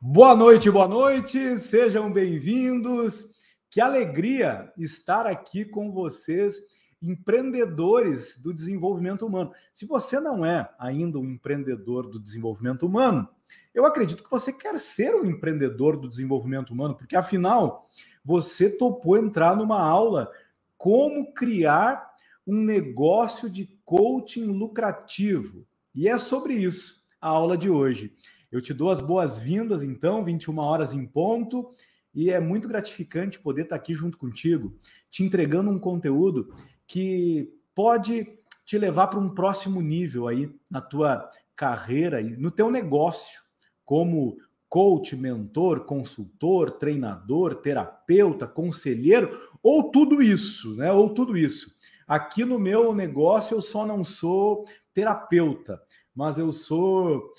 [0.00, 3.30] Boa noite, boa noite, sejam bem-vindos.
[3.70, 6.56] Que alegria estar aqui com vocês,
[7.00, 9.52] empreendedores do desenvolvimento humano.
[9.72, 13.28] Se você não é ainda um empreendedor do desenvolvimento humano,
[13.72, 17.88] eu acredito que você quer ser um empreendedor do desenvolvimento humano, porque afinal
[18.24, 20.30] você topou entrar numa aula
[20.76, 22.10] como criar
[22.44, 25.64] um negócio de coaching lucrativo.
[25.94, 28.16] E é sobre isso a aula de hoje.
[28.50, 31.72] Eu te dou as boas-vindas, então, 21 horas em ponto,
[32.12, 34.76] e é muito gratificante poder estar aqui junto contigo,
[35.10, 36.52] te entregando um conteúdo
[36.86, 38.26] que pode
[38.64, 43.40] te levar para um próximo nível aí na tua carreira e no teu negócio,
[43.84, 44.36] como
[44.68, 50.92] coach, mentor, consultor, treinador, terapeuta, conselheiro, ou tudo isso, né?
[50.92, 51.74] Ou tudo isso.
[52.06, 55.82] Aqui no meu negócio eu só não sou terapeuta,
[56.14, 57.32] mas eu sou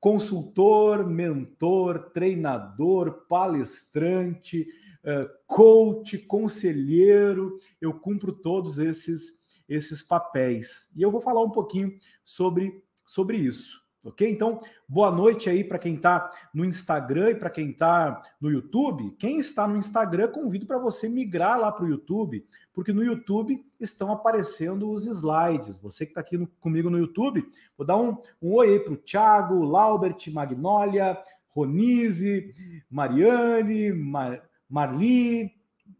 [0.00, 4.66] consultor, mentor, treinador, palestrante,
[5.04, 10.90] eh, coach, conselheiro, eu cumpro todos esses esses papéis.
[10.96, 13.79] E eu vou falar um pouquinho sobre sobre isso.
[14.02, 14.26] Ok?
[14.30, 19.14] Então, boa noite aí para quem está no Instagram e para quem está no YouTube.
[19.18, 23.62] Quem está no Instagram, convido para você migrar lá para o YouTube, porque no YouTube
[23.78, 25.78] estão aparecendo os slides.
[25.78, 28.96] Você que está aqui no, comigo no YouTube, vou dar um, um oi para o
[28.96, 32.54] Thiago, Laubert, Magnólia, Ronise,
[32.90, 35.52] Mariane, Mar, Marli,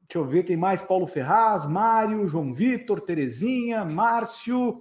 [0.06, 4.78] deixa eu ver quem mais, Paulo Ferraz, Mário, João Vitor, Terezinha, Márcio.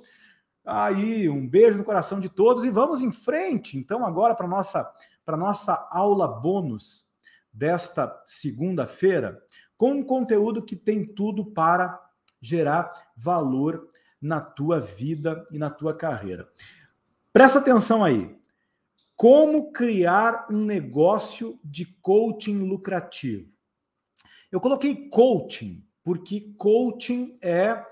[0.71, 4.87] Aí, um beijo no coração de todos e vamos em frente, então, agora para nossa
[5.25, 7.07] para nossa aula bônus
[7.53, 9.39] desta segunda-feira,
[9.77, 11.99] com um conteúdo que tem tudo para
[12.41, 13.87] gerar valor
[14.21, 16.49] na tua vida e na tua carreira.
[17.31, 18.35] Presta atenção aí.
[19.15, 23.51] Como criar um negócio de coaching lucrativo?
[24.51, 27.83] Eu coloquei coaching porque coaching é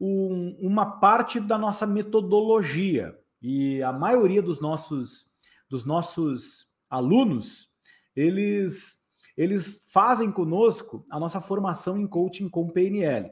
[0.00, 3.16] um, uma parte da nossa metodologia.
[3.40, 5.30] E a maioria dos nossos,
[5.68, 7.70] dos nossos alunos,
[8.14, 9.02] eles,
[9.36, 13.30] eles fazem conosco a nossa formação em coaching com PNL.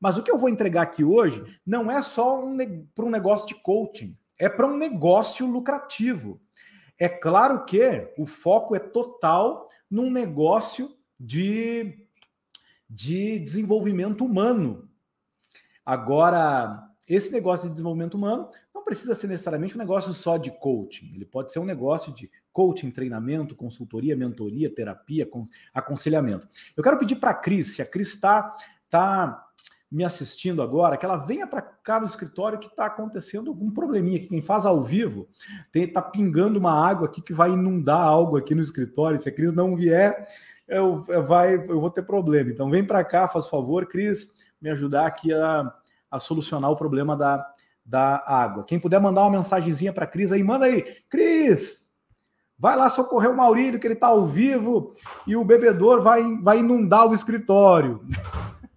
[0.00, 2.56] Mas o que eu vou entregar aqui hoje não é só um,
[2.94, 6.40] para um negócio de coaching, é para um negócio lucrativo.
[6.98, 12.06] É claro que o foco é total num negócio de,
[12.88, 14.89] de desenvolvimento humano,
[15.90, 21.10] Agora, esse negócio de desenvolvimento humano não precisa ser necessariamente um negócio só de coaching.
[21.16, 25.28] Ele pode ser um negócio de coaching, treinamento, consultoria, mentoria, terapia,
[25.74, 26.48] aconselhamento.
[26.76, 28.54] Eu quero pedir para a Cris, se a Cris está
[28.88, 29.44] tá
[29.90, 34.24] me assistindo agora, que ela venha para cá no escritório que está acontecendo algum probleminha.
[34.24, 35.28] Quem faz ao vivo
[35.74, 39.18] está pingando uma água aqui que vai inundar algo aqui no escritório.
[39.18, 40.28] Se a Cris não vier,
[40.68, 42.48] eu, vai, eu vou ter problema.
[42.48, 45.74] Então vem para cá, faz favor, Cris, me ajudar aqui a
[46.10, 47.46] a solucionar o problema da,
[47.84, 48.64] da água.
[48.64, 50.82] Quem puder mandar uma mensagenzinha para a Cris aí, manda aí.
[51.08, 51.86] Cris,
[52.58, 54.92] vai lá socorrer o Maurílio, que ele está ao vivo,
[55.26, 58.04] e o bebedor vai, vai inundar o escritório.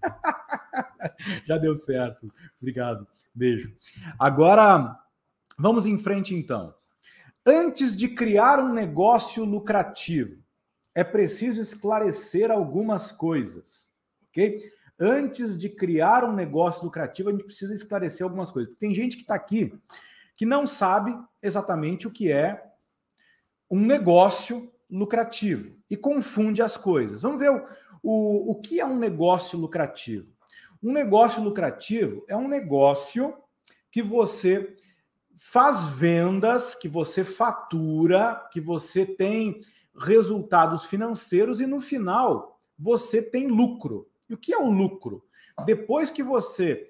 [1.47, 2.31] Já deu certo.
[2.61, 3.07] Obrigado.
[3.33, 3.73] Beijo.
[4.19, 4.99] Agora,
[5.57, 6.73] vamos em frente então.
[7.45, 10.41] Antes de criar um negócio lucrativo,
[10.95, 13.89] é preciso esclarecer algumas coisas,
[14.29, 14.71] ok?
[15.03, 18.73] Antes de criar um negócio lucrativo, a gente precisa esclarecer algumas coisas.
[18.79, 19.77] Tem gente que está aqui
[20.35, 22.63] que não sabe exatamente o que é
[23.69, 27.21] um negócio lucrativo e confunde as coisas.
[27.21, 27.63] Vamos ver o,
[28.01, 30.31] o, o que é um negócio lucrativo.
[30.81, 33.35] Um negócio lucrativo é um negócio
[33.91, 34.75] que você
[35.35, 39.59] faz vendas, que você fatura, que você tem
[39.99, 44.07] resultados financeiros e no final você tem lucro.
[44.33, 45.23] O que é o lucro?
[45.65, 46.89] Depois que você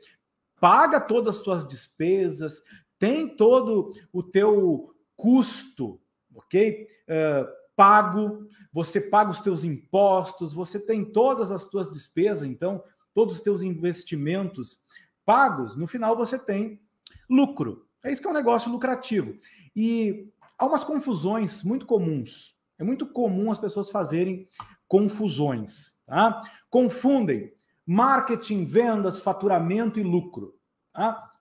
[0.60, 2.64] paga todas as suas despesas,
[2.98, 6.00] tem todo o teu custo,
[6.34, 6.88] ok?
[7.04, 13.36] Uh, pago, você paga os teus impostos, você tem todas as tuas despesas, então todos
[13.36, 14.82] os teus investimentos
[15.26, 16.82] pagos, no final você tem
[17.30, 17.86] lucro.
[18.04, 19.38] É isso que é um negócio lucrativo.
[19.76, 22.56] E há umas confusões muito comuns.
[22.78, 24.48] É muito comum as pessoas fazerem
[24.88, 25.93] confusões.
[26.06, 26.42] Tá?
[26.70, 27.54] Confundem
[27.86, 30.56] marketing, vendas, faturamento e lucro.
[30.94, 31.32] Tá?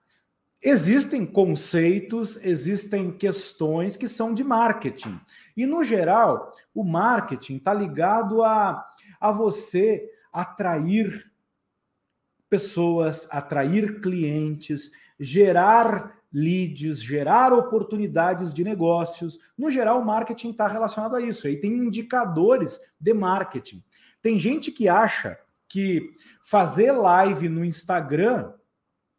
[0.61, 5.19] Existem conceitos, existem questões que são de marketing.
[5.57, 8.87] E, no geral, o marketing está ligado a,
[9.19, 11.29] a você atrair
[12.49, 19.39] pessoas, atrair clientes, gerar leads, gerar oportunidades de negócios.
[19.57, 21.45] No geral, o marketing está relacionado a isso.
[21.45, 23.83] Aí tem indicadores de marketing.
[24.23, 25.37] Tem gente que acha
[25.67, 28.53] que fazer live no Instagram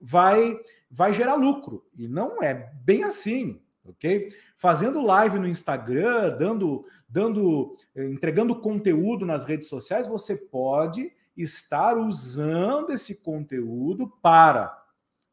[0.01, 0.59] vai
[0.91, 4.29] vai gerar lucro e não é bem assim, ok?
[4.57, 12.91] Fazendo live no Instagram, dando dando entregando conteúdo nas redes sociais, você pode estar usando
[12.91, 14.75] esse conteúdo para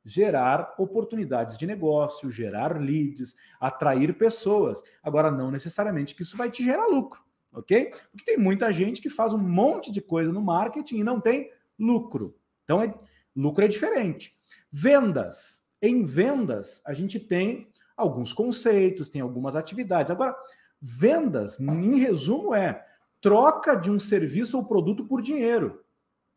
[0.04, 4.82] gerar oportunidades de negócio, gerar leads, atrair pessoas.
[5.02, 7.22] Agora, não necessariamente que isso vai te gerar lucro,
[7.54, 7.94] ok?
[8.12, 11.52] Porque tem muita gente que faz um monte de coisa no marketing e não tem
[11.78, 12.36] lucro.
[12.64, 12.94] Então, é,
[13.36, 14.36] lucro é diferente.
[14.72, 15.62] Vendas.
[15.82, 17.68] Em vendas, a gente tem
[17.98, 20.12] alguns conceitos, tem algumas atividades.
[20.12, 20.36] Agora,
[20.82, 22.86] vendas, em resumo, é
[23.20, 25.84] troca de um serviço ou produto por dinheiro,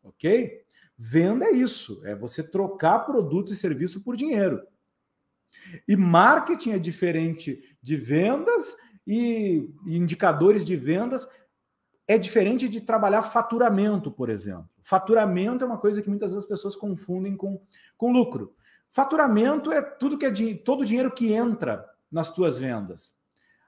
[0.03, 0.63] ok?
[0.97, 4.65] Venda é isso, é você trocar produto e serviço por dinheiro.
[5.87, 11.27] E marketing é diferente de vendas e indicadores de vendas
[12.07, 14.69] é diferente de trabalhar faturamento, por exemplo.
[14.83, 17.59] Faturamento é uma coisa que muitas vezes as pessoas confundem com,
[17.97, 18.55] com lucro.
[18.91, 23.15] Faturamento é tudo que é todo o dinheiro que entra nas tuas vendas.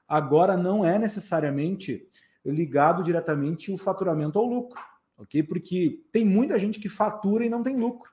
[0.07, 2.07] Agora não é necessariamente
[2.45, 4.81] ligado diretamente o faturamento ao lucro
[5.17, 5.43] ok?
[5.43, 8.11] Porque tem muita gente que fatura e não tem lucro.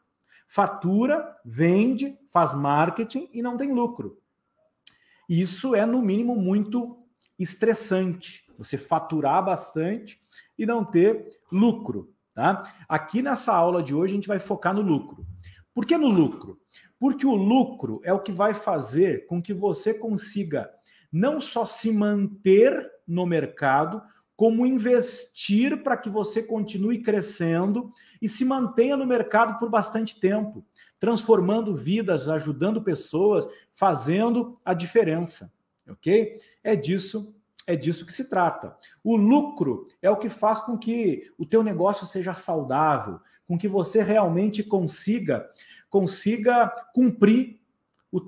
[0.49, 4.19] Fatura, vende, faz marketing e não tem lucro.
[5.29, 7.04] Isso é, no mínimo, muito
[7.39, 8.45] estressante.
[8.59, 10.21] Você faturar bastante
[10.59, 12.13] e não ter lucro.
[12.35, 12.63] Tá?
[12.89, 15.27] Aqui nessa aula de hoje a gente vai focar no lucro.
[15.73, 16.61] Por que no lucro?
[16.99, 20.71] Porque o lucro é o que vai fazer com que você consiga
[21.13, 24.03] não só se manter no mercado,
[24.37, 27.91] como investir para que você continue crescendo
[28.21, 30.67] e se mantenha no mercado por bastante tempo,
[30.99, 35.53] transformando vidas, ajudando pessoas, fazendo a diferença,
[35.89, 36.37] ok?
[36.63, 37.35] É disso,
[37.67, 38.77] é disso que se trata.
[39.03, 43.69] O lucro é o que faz com que o teu negócio seja saudável, com que
[43.69, 45.49] você realmente consiga
[45.91, 47.61] consiga cumprir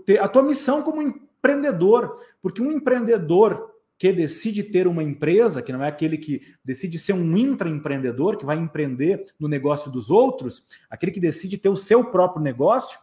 [0.04, 5.72] te, a tua missão como empreendedor, porque um empreendedor que decide ter uma empresa, que
[5.72, 10.66] não é aquele que decide ser um intraempreendedor, que vai empreender no negócio dos outros,
[10.90, 12.98] aquele que decide ter o seu próprio negócio,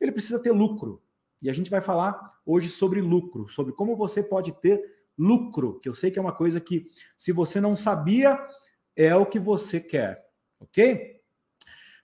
[0.00, 1.02] ele precisa ter lucro.
[1.40, 4.82] E a gente vai falar hoje sobre lucro, sobre como você pode ter
[5.16, 8.38] lucro, que eu sei que é uma coisa que, se você não sabia,
[8.96, 10.24] é o que você quer,
[10.60, 11.20] ok?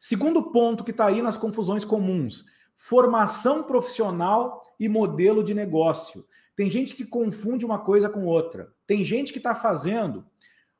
[0.00, 2.44] Segundo ponto que está aí nas confusões comuns:
[2.76, 6.26] formação profissional e modelo de negócio.
[6.54, 8.72] Tem gente que confunde uma coisa com outra.
[8.86, 10.24] Tem gente que está fazendo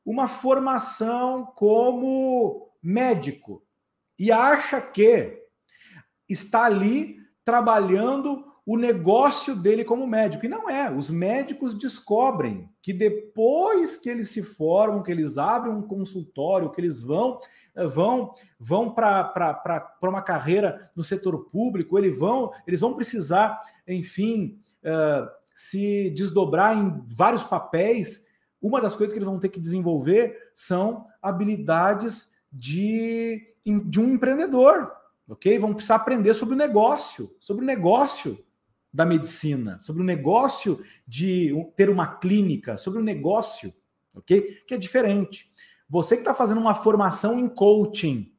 [0.05, 3.65] uma formação como médico
[4.19, 5.43] e acha que
[6.29, 10.47] está ali trabalhando o negócio dele como médico.
[10.47, 10.91] E não é.
[10.91, 16.81] Os médicos descobrem que depois que eles se formam, que eles abrem um consultório, que
[16.81, 17.39] eles vão
[17.93, 25.29] vão vão para uma carreira no setor público, eles vão, eles vão precisar, enfim, uh,
[25.55, 28.25] se desdobrar em vários papéis,
[28.61, 34.91] uma das coisas que eles vão ter que desenvolver são habilidades de, de um empreendedor,
[35.29, 35.59] ok?
[35.59, 38.39] Vão precisar aprender sobre o negócio, sobre o negócio
[38.93, 43.73] da medicina, sobre o negócio de ter uma clínica, sobre o negócio,
[44.15, 44.63] ok?
[44.67, 45.53] Que é diferente.
[45.89, 48.33] Você que está fazendo uma formação em coaching,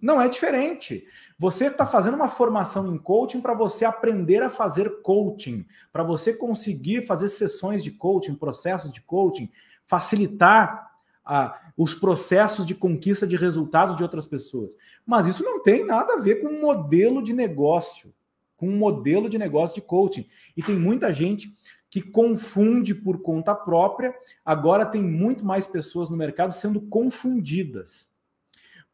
[0.00, 1.06] não é diferente.
[1.38, 6.34] Você está fazendo uma formação em coaching para você aprender a fazer coaching, para você
[6.34, 9.50] conseguir fazer sessões de coaching, processos de coaching,
[9.86, 10.93] facilitar
[11.24, 14.76] ah, os processos de conquista de resultados de outras pessoas.
[15.06, 18.12] Mas isso não tem nada a ver com um modelo de negócio,
[18.56, 20.28] com um modelo de negócio de coaching.
[20.56, 21.56] E tem muita gente
[21.88, 24.14] que confunde por conta própria.
[24.44, 28.12] Agora tem muito mais pessoas no mercado sendo confundidas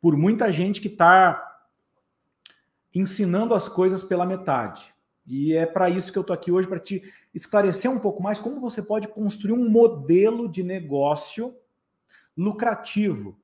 [0.00, 1.46] por muita gente que está
[2.94, 4.94] ensinando as coisas pela metade.
[5.26, 8.38] E é para isso que eu estou aqui hoje, para te esclarecer um pouco mais
[8.38, 11.54] como você pode construir um modelo de negócio
[12.37, 13.38] lucrativo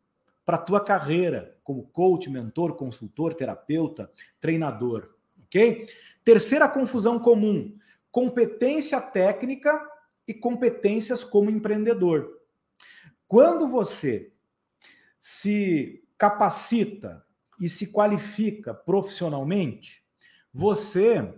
[0.44, 5.14] para a tua carreira como coach, mentor, consultor, terapeuta, treinador,
[5.44, 5.88] ok?
[6.24, 7.76] Terceira confusão comum:
[8.10, 9.80] competência técnica
[10.26, 12.40] e competências como empreendedor.
[13.26, 14.32] Quando você
[15.18, 17.24] se capacita
[17.60, 20.04] e se qualifica profissionalmente,
[20.52, 21.34] você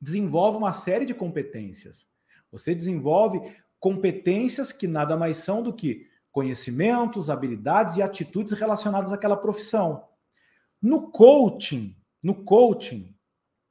[0.00, 2.08] desenvolve uma série de competências.
[2.52, 3.40] Você desenvolve
[3.80, 10.04] competências que nada mais são do que conhecimentos, habilidades e atitudes relacionadas àquela profissão.
[10.80, 13.14] No coaching, no coaching,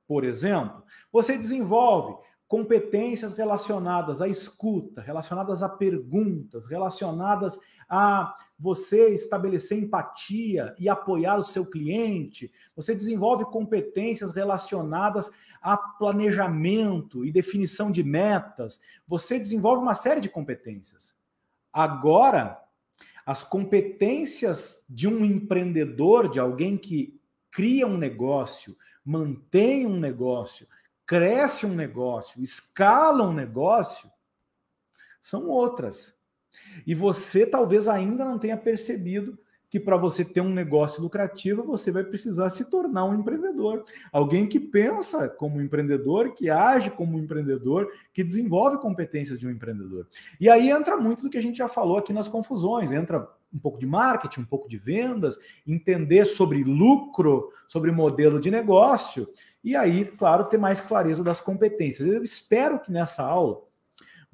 [0.08, 2.16] por exemplo, você desenvolve
[2.48, 7.60] competências relacionadas à escuta, relacionadas a perguntas, relacionadas
[7.90, 12.52] a você estabelecer empatia e apoiar o seu cliente.
[12.76, 15.30] Você desenvolve competências relacionadas
[15.62, 18.80] a planejamento e definição de metas.
[19.08, 21.17] Você desenvolve uma série de competências.
[21.78, 22.60] Agora,
[23.24, 30.68] as competências de um empreendedor, de alguém que cria um negócio, mantém um negócio,
[31.06, 34.10] cresce um negócio, escala um negócio,
[35.22, 36.16] são outras.
[36.88, 39.38] E você talvez ainda não tenha percebido
[39.70, 43.84] que para você ter um negócio lucrativo, você vai precisar se tornar um empreendedor.
[44.12, 50.08] Alguém que pensa como empreendedor, que age como empreendedor, que desenvolve competências de um empreendedor.
[50.40, 53.60] E aí entra muito do que a gente já falou aqui nas confusões, entra um
[53.60, 59.28] pouco de marketing, um pouco de vendas, entender sobre lucro, sobre modelo de negócio,
[59.64, 62.08] e aí, claro, ter mais clareza das competências.
[62.08, 63.67] Eu espero que nessa aula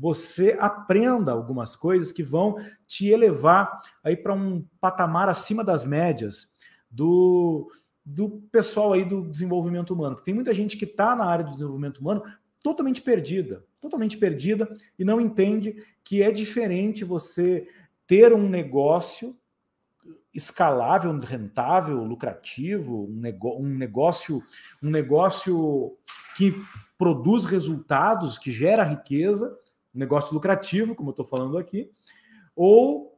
[0.03, 6.50] você aprenda algumas coisas que vão te elevar aí para um patamar acima das médias
[6.91, 7.72] do,
[8.05, 10.15] do pessoal aí do desenvolvimento humano.
[10.15, 12.22] Porque tem muita gente que está na área do desenvolvimento humano
[12.62, 14.67] totalmente perdida, totalmente perdida
[15.00, 17.65] e não entende que é diferente você
[18.05, 19.33] ter um negócio
[20.33, 23.22] escalável, rentável, lucrativo, um,
[23.57, 24.43] um negócio,
[24.81, 25.98] um negócio
[26.36, 26.53] que
[26.98, 29.57] produz resultados, que gera riqueza,
[29.93, 31.91] negócio lucrativo, como eu estou falando aqui,
[32.55, 33.13] ou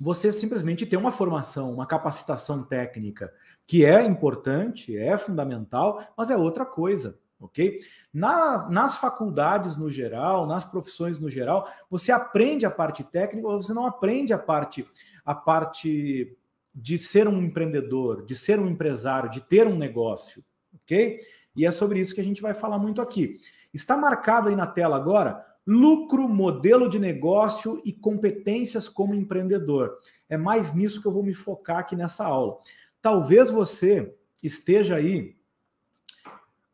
[0.00, 3.32] você simplesmente ter uma formação, uma capacitação técnica,
[3.66, 7.78] que é importante, é fundamental, mas é outra coisa, ok?
[8.12, 13.62] Na, nas faculdades no geral, nas profissões no geral, você aprende a parte técnica, ou
[13.62, 14.86] você não aprende a parte,
[15.24, 16.36] a parte
[16.74, 20.44] de ser um empreendedor, de ser um empresário, de ter um negócio,
[20.74, 21.20] ok?
[21.54, 23.38] E é sobre isso que a gente vai falar muito aqui.
[23.72, 29.98] Está marcado aí na tela agora lucro, modelo de negócio e competências como empreendedor.
[30.28, 32.58] É mais nisso que eu vou me focar aqui nessa aula.
[33.00, 35.36] Talvez você esteja aí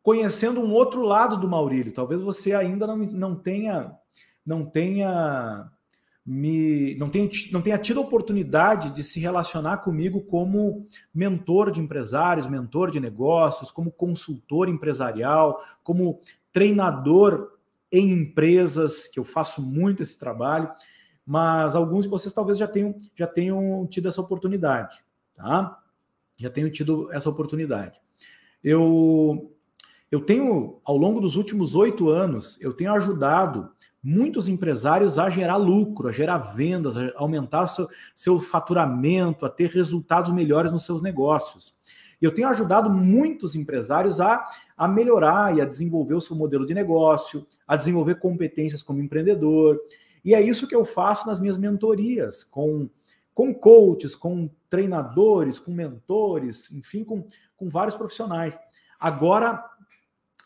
[0.03, 1.93] conhecendo um outro lado do Maurílio.
[1.93, 3.97] Talvez você ainda não, não tenha
[4.45, 5.71] não tenha
[6.25, 12.47] me não tenha, não tenha tido oportunidade de se relacionar comigo como mentor de empresários,
[12.47, 16.21] mentor de negócios, como consultor empresarial, como
[16.53, 17.60] treinador
[17.93, 20.71] em empresas, que eu faço muito esse trabalho,
[21.27, 25.03] mas alguns de vocês talvez já tenham, já tenham tido essa oportunidade,
[25.35, 25.79] tá?
[26.37, 28.01] Já tenham tido essa oportunidade.
[28.63, 29.55] Eu,
[30.11, 33.71] eu tenho, ao longo dos últimos oito anos, eu tenho ajudado
[34.03, 39.71] muitos empresários a gerar lucro, a gerar vendas, a aumentar seu, seu faturamento, a ter
[39.71, 41.75] resultados melhores nos seus negócios.
[42.21, 44.47] E eu tenho ajudado muitos empresários a,
[44.77, 49.81] a melhorar e a desenvolver o seu modelo de negócio, a desenvolver competências como empreendedor.
[50.25, 52.89] E é isso que eu faço nas minhas mentorias, com,
[53.35, 58.59] com coaches, com treinadores, com mentores, enfim, com, com vários profissionais.
[58.99, 59.65] Agora,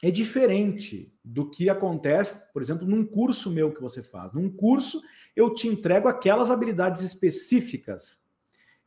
[0.01, 4.33] é diferente do que acontece, por exemplo, num curso meu que você faz.
[4.33, 5.03] Num curso,
[5.35, 8.23] eu te entrego aquelas habilidades específicas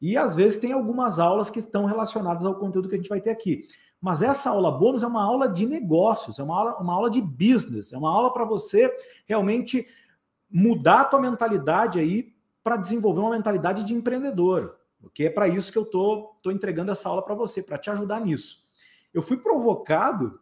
[0.01, 3.21] e às vezes tem algumas aulas que estão relacionadas ao conteúdo que a gente vai
[3.21, 3.67] ter aqui.
[3.99, 7.21] Mas essa aula bônus é uma aula de negócios, é uma aula, uma aula de
[7.21, 9.87] business, é uma aula para você realmente
[10.49, 14.77] mudar a tua mentalidade aí para desenvolver uma mentalidade de empreendedor.
[14.99, 17.89] Porque é para isso que eu tô, tô entregando essa aula para você, para te
[17.89, 18.63] ajudar nisso.
[19.13, 20.39] Eu fui provocado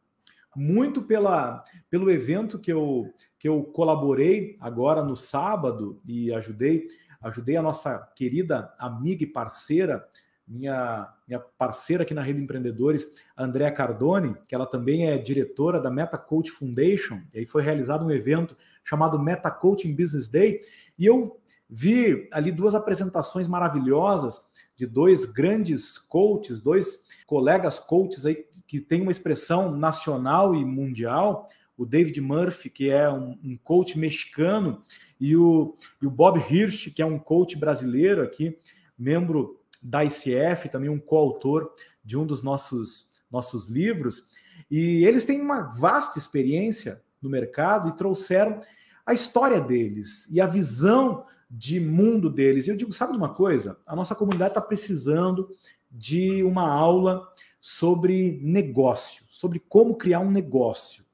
[0.56, 6.88] muito pela, pelo evento que eu, que eu colaborei agora no sábado e ajudei
[7.26, 10.08] ajudei a nossa querida amiga e parceira,
[10.48, 15.90] minha, minha parceira aqui na Rede Empreendedores, Andréa Cardone, que ela também é diretora da
[15.90, 20.60] Meta Coach Foundation, e aí foi realizado um evento chamado Meta Coaching Business Day,
[21.00, 24.40] e eu vi ali duas apresentações maravilhosas
[24.78, 31.48] de dois grandes coaches, dois colegas coaches aí que têm uma expressão nacional e mundial,
[31.78, 34.84] o David Murphy, que é um, um coach mexicano,
[35.20, 38.58] e o, e o Bob Hirsch, que é um coach brasileiro aqui,
[38.98, 41.72] membro da ICF, também um coautor
[42.04, 44.30] de um dos nossos, nossos livros.
[44.70, 48.60] E eles têm uma vasta experiência no mercado e trouxeram
[49.06, 52.68] a história deles e a visão de mundo deles.
[52.68, 53.78] Eu digo, sabe de uma coisa?
[53.86, 55.50] A nossa comunidade está precisando
[55.92, 57.28] de uma aula
[57.62, 61.06] sobre negócio, sobre como criar um negócio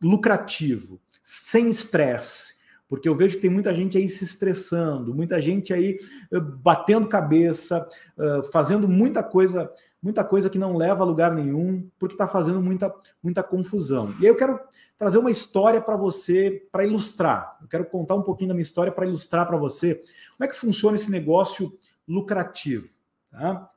[0.00, 2.53] lucrativo, sem estresse,
[2.88, 5.96] porque eu vejo que tem muita gente aí se estressando, muita gente aí
[6.32, 7.88] eh, batendo cabeça,
[8.52, 9.70] fazendo muita coisa,
[10.02, 14.14] muita coisa que não leva a lugar nenhum, porque está fazendo muita, muita confusão.
[14.20, 14.60] E aí eu quero
[14.98, 17.58] trazer uma história para você, para ilustrar.
[17.62, 19.96] Eu quero contar um pouquinho da minha história para ilustrar para você
[20.36, 21.76] como é que funciona esse negócio
[22.06, 22.88] lucrativo.
[23.30, 23.70] Tá?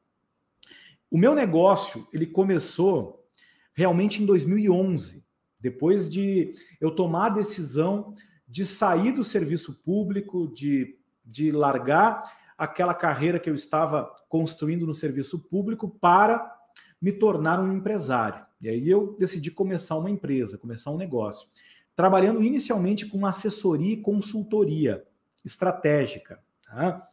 [1.10, 3.26] O meu negócio ele começou
[3.74, 5.24] realmente em 2011,
[5.60, 8.14] depois de eu tomar a decisão
[8.48, 12.24] de sair do serviço público, de, de largar
[12.58, 16.56] aquela carreira que eu estava construindo no serviço público para
[17.02, 18.46] me tornar um empresário.
[18.60, 21.48] E aí eu decidi começar uma empresa, começar um negócio,
[21.96, 25.06] trabalhando inicialmente com assessoria e consultoria
[25.46, 26.40] estratégica.
[26.64, 27.08] Tá?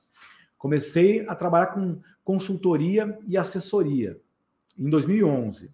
[0.57, 4.19] Comecei a trabalhar com consultoria e assessoria
[4.79, 5.71] em 2011.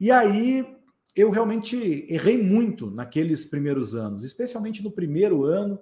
[0.00, 0.76] E aí
[1.14, 5.78] eu realmente errei muito naqueles primeiros anos, especialmente no primeiro ano.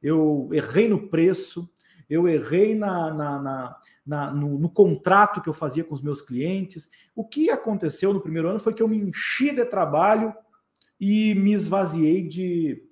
[0.00, 1.68] Eu errei no preço,
[2.08, 3.76] eu errei na, na, na,
[4.06, 6.88] na no, no, contrato que eu fazia com os meus clientes.
[7.16, 10.32] O que aconteceu no primeiro ano foi que eu me enchi de trabalho
[11.00, 12.84] e me esvaziei de,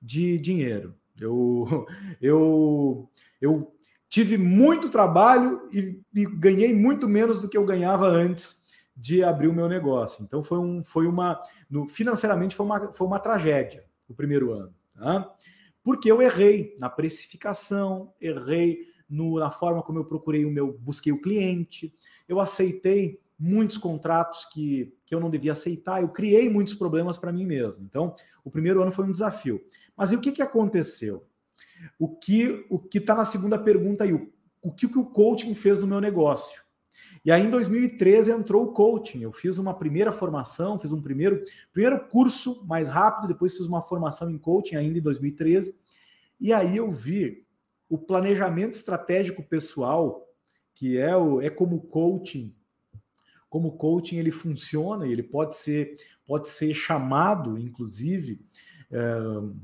[0.00, 0.94] de dinheiro.
[1.20, 1.86] Eu,
[2.22, 3.70] eu, eu
[4.08, 8.63] tive muito trabalho e, e ganhei muito menos do que eu ganhava antes
[8.96, 10.22] de abrir o meu negócio.
[10.22, 11.40] Então foi, um, foi uma.
[11.68, 14.74] No, financeiramente foi uma, foi uma tragédia o primeiro ano.
[14.94, 15.34] Tá?
[15.84, 21.12] porque eu errei na precificação, errei no, na forma como eu procurei o meu, busquei
[21.12, 21.94] o cliente,
[22.26, 27.30] eu aceitei muitos contratos que, que eu não devia aceitar, eu criei muitos problemas para
[27.30, 27.84] mim mesmo.
[27.84, 29.62] Então, o primeiro ano foi um desafio.
[29.94, 31.26] Mas e o que, que aconteceu?
[31.98, 34.14] O que o que está na segunda pergunta aí?
[34.14, 34.32] O,
[34.62, 36.63] o que, que o coaching fez no meu negócio?
[37.24, 39.22] E aí, em 2013, entrou o coaching.
[39.22, 43.80] Eu fiz uma primeira formação, fiz um primeiro, primeiro curso mais rápido, depois fiz uma
[43.80, 45.74] formação em coaching ainda em 2013.
[46.38, 47.46] E aí eu vi
[47.88, 50.28] o planejamento estratégico pessoal,
[50.74, 52.54] que é, o, é como coaching,
[53.48, 58.40] como coaching ele funciona, ele pode ser, pode ser chamado, inclusive,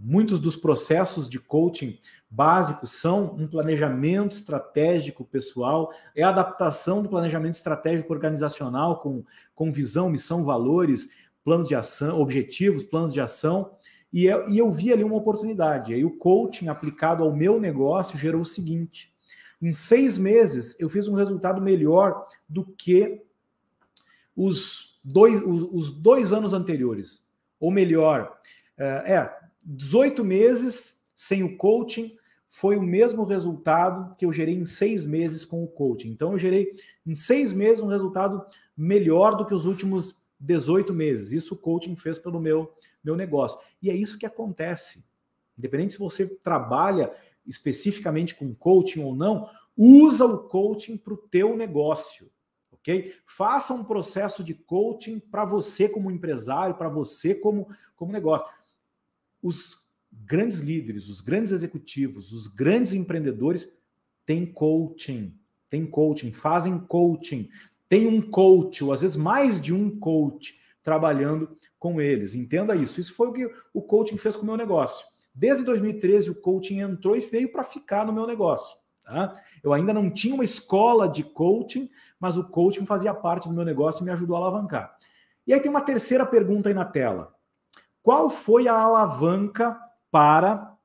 [0.01, 7.09] muitos dos processos de coaching básicos são um planejamento estratégico pessoal, é a adaptação do
[7.09, 9.25] planejamento estratégico organizacional com,
[9.55, 11.09] com visão, missão, valores,
[11.45, 13.71] planos de ação, objetivos, planos de ação.
[14.13, 15.93] E eu, e eu vi ali uma oportunidade.
[15.93, 19.15] E aí o coaching aplicado ao meu negócio gerou o seguinte:
[19.63, 23.23] em seis meses eu fiz um resultado melhor do que
[24.37, 27.25] os dois, os, os dois anos anteriores.
[27.61, 28.39] Ou melhor,
[28.81, 32.17] é, é, 18 meses sem o coaching
[32.49, 36.09] foi o mesmo resultado que eu gerei em seis meses com o coaching.
[36.09, 36.75] Então, eu gerei
[37.07, 38.45] em seis meses um resultado
[38.77, 41.31] melhor do que os últimos 18 meses.
[41.31, 42.73] Isso o coaching fez pelo meu,
[43.05, 43.61] meu negócio.
[43.83, 45.05] E é isso que acontece.
[45.57, 47.13] Independente se você trabalha
[47.47, 52.31] especificamente com coaching ou não, usa o coaching para o teu negócio.
[52.73, 53.15] Ok?
[53.27, 58.47] Faça um processo de coaching para você como empresário, para você como, como negócio
[59.43, 59.79] os
[60.13, 63.67] grandes líderes, os grandes executivos, os grandes empreendedores
[64.27, 65.35] têm coaching,
[65.69, 67.49] têm coaching, fazem coaching,
[67.89, 72.35] tem um coach, ou às vezes mais de um coach trabalhando com eles.
[72.35, 73.01] Entenda isso.
[73.01, 75.07] Isso foi o que o coaching fez com o meu negócio.
[75.35, 78.79] Desde 2013, o coaching entrou e veio para ficar no meu negócio.
[79.03, 79.33] Tá?
[79.63, 83.65] Eu ainda não tinha uma escola de coaching, mas o coaching fazia parte do meu
[83.65, 84.97] negócio e me ajudou a alavancar.
[85.47, 87.35] E aí tem uma terceira pergunta aí na tela.
[88.03, 89.79] Qual foi a alavanca
[90.11, 90.77] para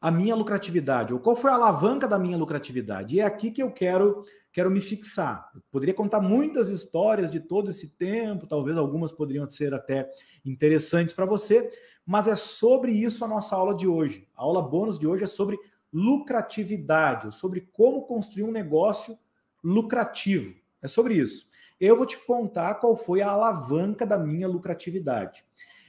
[0.00, 1.12] a minha lucratividade?
[1.12, 3.16] Ou qual foi a alavanca da minha lucratividade?
[3.16, 4.22] E é aqui que eu quero
[4.54, 5.50] quero me fixar.
[5.52, 10.08] Eu poderia contar muitas histórias de todo esse tempo, talvez algumas poderiam ser até
[10.44, 11.68] interessantes para você,
[12.06, 14.28] mas é sobre isso a nossa aula de hoje.
[14.36, 15.58] A aula bônus de hoje é sobre
[15.92, 19.18] lucratividade, sobre como construir um negócio
[19.62, 20.54] lucrativo.
[20.80, 21.48] É sobre isso.
[21.80, 25.44] Eu vou te contar qual foi a alavanca da minha lucratividade.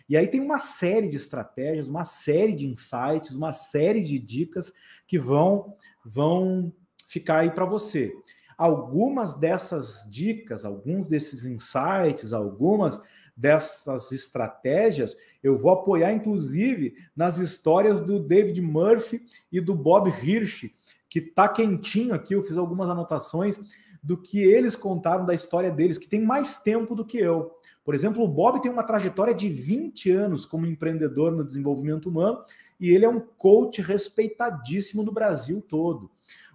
[0.07, 4.71] E aí tem uma série de estratégias, uma série de insights, uma série de dicas
[5.07, 6.71] que vão vão
[7.07, 8.13] ficar aí para você.
[8.57, 12.99] Algumas dessas dicas, alguns desses insights, algumas
[13.35, 20.71] dessas estratégias, eu vou apoiar inclusive nas histórias do David Murphy e do Bob Hirsch,
[21.09, 23.59] que tá quentinho aqui, eu fiz algumas anotações
[24.01, 27.54] do que eles contaram da história deles, que tem mais tempo do que eu.
[27.85, 32.43] Por exemplo, o Bob tem uma trajetória de 20 anos como empreendedor no desenvolvimento humano
[32.79, 36.09] e ele é um coach respeitadíssimo no Brasil todo.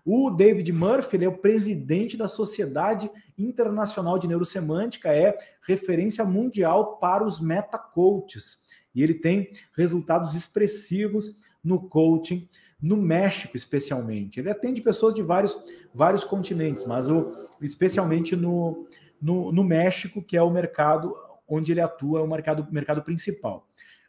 [0.05, 7.25] O David Murphy é o presidente da Sociedade Internacional de Neurosemântica, é referência mundial para
[7.25, 8.65] os metacoaches.
[8.93, 12.49] E ele tem resultados expressivos no coaching
[12.83, 14.41] no México, especialmente.
[14.41, 15.57] Ele atende pessoas de vários,
[15.95, 18.87] vários continentes, mas o, especialmente no,
[19.21, 21.15] no, no México, que é o mercado
[21.47, 23.67] onde ele atua, é o mercado, mercado principal.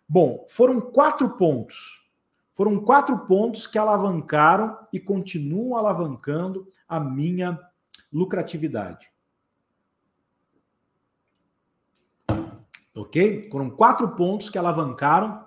[0.08, 2.02] Bom, foram quatro pontos.
[2.54, 7.58] Foram quatro pontos que alavancaram e continuam alavancando a minha
[8.12, 9.10] lucratividade.
[12.94, 13.50] Ok?
[13.50, 15.46] Foram quatro pontos que alavancaram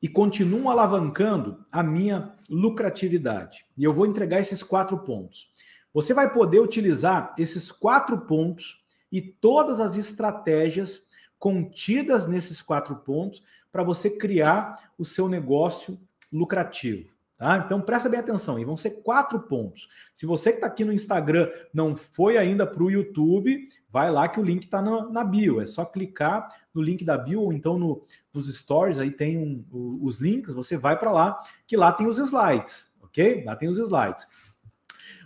[0.00, 3.66] e continuam alavancando a minha lucratividade.
[3.76, 5.50] E eu vou entregar esses quatro pontos.
[5.92, 11.02] Você vai poder utilizar esses quatro pontos e todas as estratégias
[11.38, 15.98] contidas nesses quatro pontos para você criar o seu negócio
[16.32, 17.18] lucrativo.
[17.38, 17.62] Tá?
[17.64, 19.88] Então presta bem atenção, e vão ser quatro pontos.
[20.12, 24.28] Se você que está aqui no Instagram não foi ainda para o YouTube, vai lá
[24.28, 25.60] que o link está na bio.
[25.60, 29.64] É só clicar no link da bio ou então no, nos stories, aí tem um,
[30.02, 33.44] os links, você vai para lá, que lá tem os slides, ok?
[33.44, 34.26] Lá tem os slides.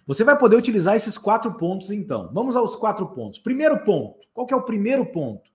[0.07, 2.31] Você vai poder utilizar esses quatro pontos, então.
[2.33, 3.39] Vamos aos quatro pontos.
[3.39, 4.27] Primeiro ponto.
[4.33, 5.51] Qual que é o primeiro ponto?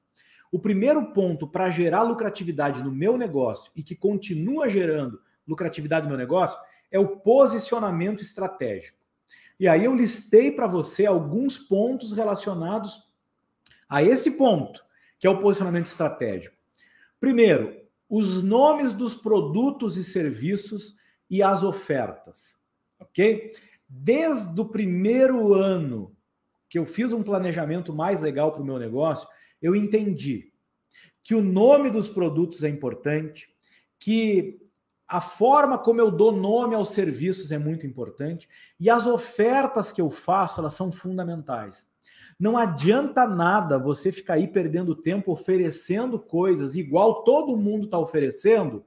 [0.52, 6.10] O primeiro ponto para gerar lucratividade no meu negócio e que continua gerando lucratividade do
[6.10, 6.58] meu negócio
[6.90, 8.98] é o posicionamento estratégico.
[9.60, 13.08] E aí eu listei para você alguns pontos relacionados
[13.90, 14.86] a esse ponto,
[15.20, 16.56] que é o posicionamento estratégico.
[17.20, 17.76] Primeiro,
[18.10, 20.96] os nomes dos produtos e serviços
[21.30, 22.56] e as ofertas,
[23.00, 23.52] ok?
[23.90, 26.16] Desde o primeiro ano
[26.70, 29.28] que eu fiz um planejamento mais legal para o meu negócio,
[29.62, 30.52] eu entendi
[31.24, 33.50] que o nome dos produtos é importante,
[33.98, 34.60] que
[35.08, 40.02] a forma como eu dou nome aos serviços é muito importante e as ofertas que
[40.02, 41.90] eu faço, elas são fundamentais.
[42.38, 48.86] Não adianta nada você ficar aí perdendo tempo oferecendo coisas igual todo mundo está oferecendo,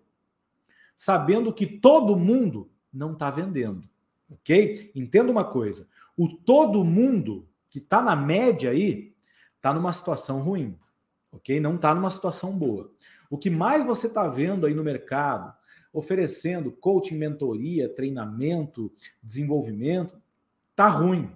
[0.94, 3.89] sabendo que todo mundo não está vendendo
[4.30, 4.92] ok?
[4.94, 9.14] Entenda uma coisa: o todo mundo que está na média aí
[9.56, 10.78] está numa situação ruim,
[11.32, 11.60] ok?
[11.60, 12.90] Não está numa situação boa.
[13.28, 15.52] O que mais você está vendo aí no mercado,
[15.92, 20.20] oferecendo coaching, mentoria, treinamento, desenvolvimento,
[20.74, 21.30] tá ruim,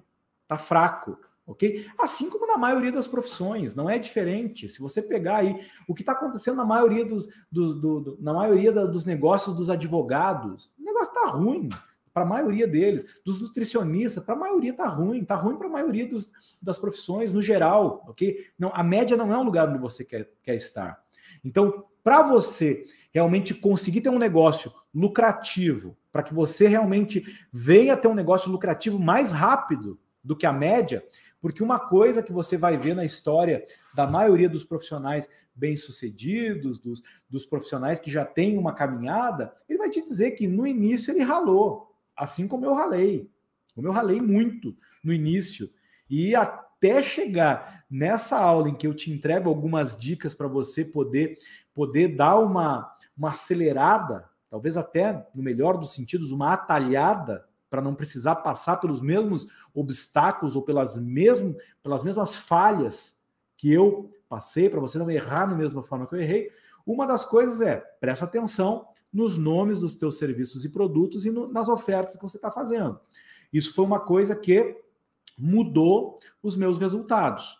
[0.49, 1.87] tá fraco, ok?
[1.99, 4.69] Assim como na maioria das profissões, não é diferente.
[4.69, 8.33] Se você pegar aí o que está acontecendo na maioria dos, dos do, do, na
[8.33, 11.69] maioria dos negócios dos advogados, o negócio está ruim
[12.15, 15.71] para a maioria deles, dos nutricionistas, para a maioria tá ruim, tá ruim para a
[15.71, 16.31] maioria dos,
[16.63, 18.47] das profissões no geral, ok?
[18.57, 21.03] Não, a média não é um lugar onde você quer, quer estar.
[21.45, 28.07] Então, para você realmente conseguir ter um negócio lucrativo, para que você realmente venha ter
[28.07, 31.05] um negócio lucrativo mais rápido do que a média,
[31.41, 37.03] porque uma coisa que você vai ver na história da maioria dos profissionais bem-sucedidos, dos,
[37.29, 41.23] dos profissionais que já têm uma caminhada, ele vai te dizer que no início ele
[41.23, 41.94] ralou.
[42.17, 43.31] Assim como eu ralei.
[43.75, 45.69] Como eu ralei muito no início.
[46.09, 51.39] E até chegar nessa aula em que eu te entrego algumas dicas para você poder,
[51.73, 57.95] poder dar uma, uma acelerada, talvez até, no melhor dos sentidos, uma atalhada, para não
[57.95, 63.19] precisar passar pelos mesmos obstáculos ou pelas, mesmo, pelas mesmas falhas
[63.57, 66.51] que eu passei, para você não errar da mesma forma que eu errei.
[66.87, 71.51] Uma das coisas é, presta atenção nos nomes dos teus serviços e produtos e no,
[71.51, 72.99] nas ofertas que você está fazendo.
[73.53, 74.77] Isso foi uma coisa que
[75.39, 77.57] mudou os meus resultados.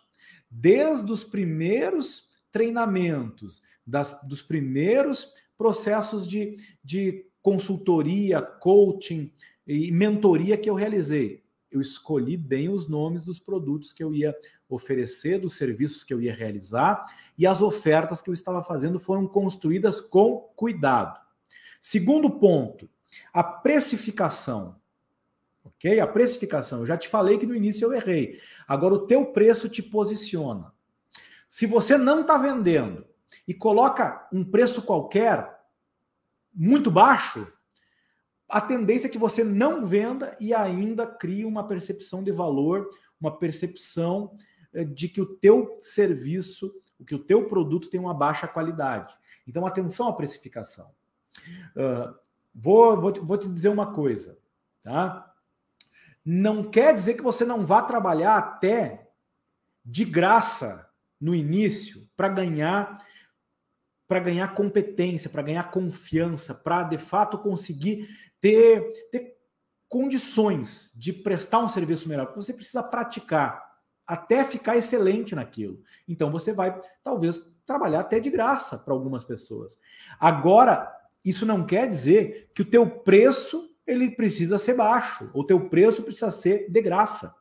[0.49, 9.31] Desde os primeiros treinamentos, das, dos primeiros processos de, de consultoria, coaching
[9.67, 11.43] e mentoria que eu realizei.
[11.71, 14.35] Eu escolhi bem os nomes dos produtos que eu ia
[14.67, 17.05] oferecer, dos serviços que eu ia realizar,
[17.37, 21.19] e as ofertas que eu estava fazendo foram construídas com cuidado.
[21.79, 22.89] Segundo ponto,
[23.31, 24.75] a precificação.
[25.63, 25.99] Ok?
[25.99, 26.79] A precificação.
[26.79, 28.39] Eu já te falei que no início eu errei.
[28.67, 30.71] Agora o teu preço te posiciona.
[31.49, 33.05] Se você não está vendendo
[33.47, 35.59] e coloca um preço qualquer
[36.53, 37.51] muito baixo,
[38.47, 43.37] a tendência é que você não venda e ainda crie uma percepção de valor, uma
[43.37, 44.33] percepção
[44.83, 49.15] de que o teu serviço, o que o teu produto tem uma baixa qualidade.
[49.47, 50.91] Então, atenção à precificação.
[51.75, 52.13] Uh,
[52.53, 54.37] vou, vou, vou te dizer uma coisa,
[54.83, 55.31] tá?
[56.23, 59.11] Não quer dizer que você não vá trabalhar até
[59.85, 60.89] de graça
[61.21, 62.97] no início para ganhar
[64.07, 68.07] para ganhar competência, para ganhar confiança, para de fato conseguir
[68.39, 69.35] ter, ter
[69.87, 72.31] condições de prestar um serviço melhor.
[72.35, 73.64] Você precisa praticar
[74.07, 75.81] até ficar excelente naquilo.
[76.07, 79.77] Então você vai talvez trabalhar até de graça para algumas pessoas.
[80.19, 80.91] Agora,
[81.23, 86.03] isso não quer dizer que o teu preço ele precisa ser baixo, ou teu preço
[86.03, 87.35] precisa ser de graça.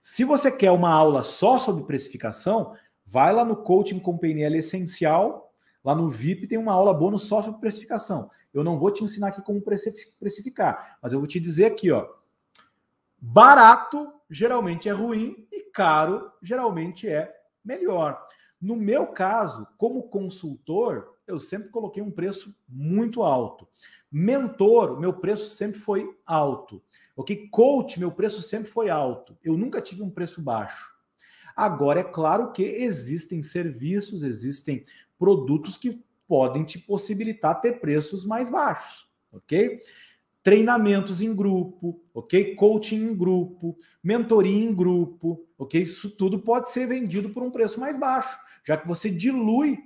[0.00, 2.74] Se você quer uma aula só sobre precificação,
[3.04, 5.52] vai lá no Coaching com PNL Essencial,
[5.84, 8.30] lá no VIP tem uma aula bônus só sobre precificação.
[8.52, 12.06] Eu não vou te ensinar aqui como precificar, mas eu vou te dizer aqui, ó.
[13.20, 18.24] Barato geralmente é ruim e caro geralmente é melhor.
[18.60, 23.68] No meu caso, como consultor, eu sempre coloquei um preço muito alto.
[24.10, 26.82] Mentor, meu preço sempre foi alto.
[27.16, 27.48] Ok?
[27.50, 29.36] Coach, meu preço sempre foi alto.
[29.44, 30.92] Eu nunca tive um preço baixo.
[31.54, 34.84] Agora, é claro que existem serviços, existem
[35.18, 39.80] produtos que podem te possibilitar ter preços mais baixos, ok?
[40.48, 42.54] Treinamentos em grupo, ok?
[42.54, 45.82] Coaching em grupo, mentoria em grupo, ok?
[45.82, 48.34] Isso tudo pode ser vendido por um preço mais baixo,
[48.64, 49.78] já que você dilui,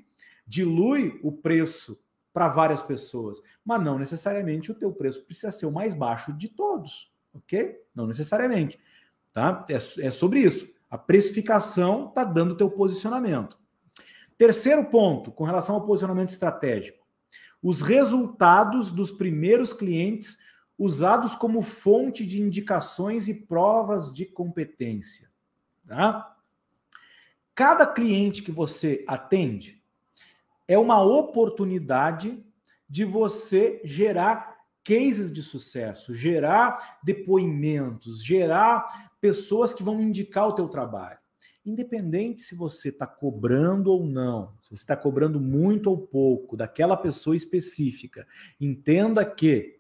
[0.47, 2.01] dilui o preço
[2.33, 6.47] para várias pessoas, mas não necessariamente o teu preço precisa ser o mais baixo de
[6.47, 7.81] todos, ok?
[7.93, 8.79] Não necessariamente,
[9.33, 9.67] tá?
[9.69, 10.73] É, é sobre isso.
[10.89, 13.59] A precificação está dando o teu posicionamento.
[14.39, 17.05] Terceiro ponto, com relação ao posicionamento estratégico.
[17.61, 20.41] Os resultados dos primeiros clientes
[20.79, 25.31] usados como fonte de indicações e provas de competência.
[25.87, 26.37] Tá?
[27.55, 29.83] Cada cliente que você atende
[30.67, 32.43] é uma oportunidade
[32.89, 40.69] de você gerar cases de sucesso, gerar depoimentos, gerar pessoas que vão indicar o teu
[40.69, 41.19] trabalho.
[41.65, 46.97] Independente se você está cobrando ou não, se você está cobrando muito ou pouco daquela
[46.97, 48.27] pessoa específica,
[48.61, 49.79] entenda que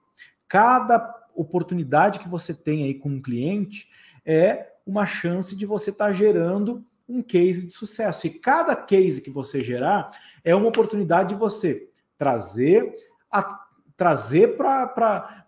[0.52, 3.88] cada oportunidade que você tem aí com um cliente
[4.22, 8.26] é uma chance de você estar tá gerando um case de sucesso.
[8.26, 10.10] E cada case que você gerar
[10.44, 11.88] é uma oportunidade de você
[12.18, 12.92] trazer
[13.30, 13.60] a
[13.96, 15.46] trazer para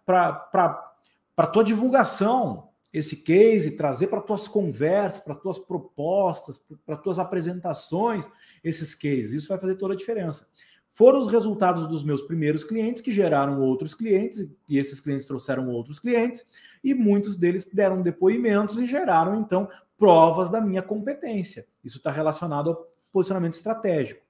[1.37, 8.27] a tua divulgação esse case, trazer para tuas conversas, para tuas propostas, para tuas apresentações
[8.62, 9.35] esses cases.
[9.35, 10.49] Isso vai fazer toda a diferença.
[10.95, 15.69] Foram os resultados dos meus primeiros clientes que geraram outros clientes, e esses clientes trouxeram
[15.69, 16.45] outros clientes,
[16.85, 21.67] e muitos deles deram depoimentos e geraram, então, provas da minha competência.
[21.83, 24.25] Isso está relacionado ao posicionamento estratégico.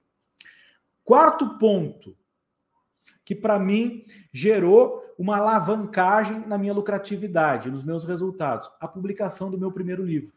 [1.03, 2.17] Quarto ponto,
[3.23, 8.71] que para mim gerou uma alavancagem na minha lucratividade, nos meus resultados?
[8.79, 10.31] A publicação do meu primeiro livro.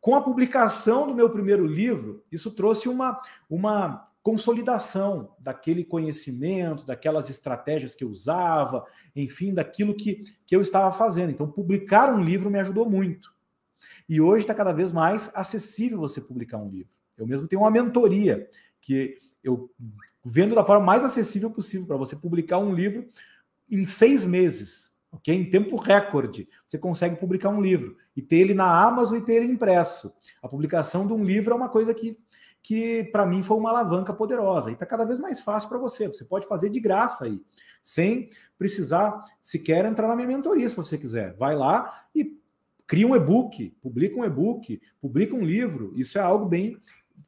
[0.00, 7.28] Com a publicação do meu primeiro livro, isso trouxe uma, uma consolidação daquele conhecimento, daquelas
[7.28, 8.84] estratégias que eu usava,
[9.16, 11.30] enfim, daquilo que, que eu estava fazendo.
[11.30, 13.34] Então, publicar um livro me ajudou muito.
[14.08, 16.92] E hoje está cada vez mais acessível você publicar um livro.
[17.16, 18.48] Eu mesmo tenho uma mentoria
[18.80, 19.70] que eu
[20.24, 23.06] vendo da forma mais acessível possível para você publicar um livro
[23.70, 25.34] em seis meses, ok?
[25.34, 29.34] Em tempo recorde, você consegue publicar um livro e ter ele na Amazon e ter
[29.34, 30.12] ele impresso.
[30.42, 32.18] A publicação de um livro é uma coisa que,
[32.62, 36.06] que para mim foi uma alavanca poderosa e está cada vez mais fácil para você.
[36.06, 37.40] Você pode fazer de graça aí,
[37.82, 41.34] sem precisar sequer entrar na minha mentoria, se você quiser.
[41.36, 42.38] Vai lá e
[42.86, 45.92] cria um e-book, publica um e-book, publica um livro.
[45.96, 46.80] Isso é algo bem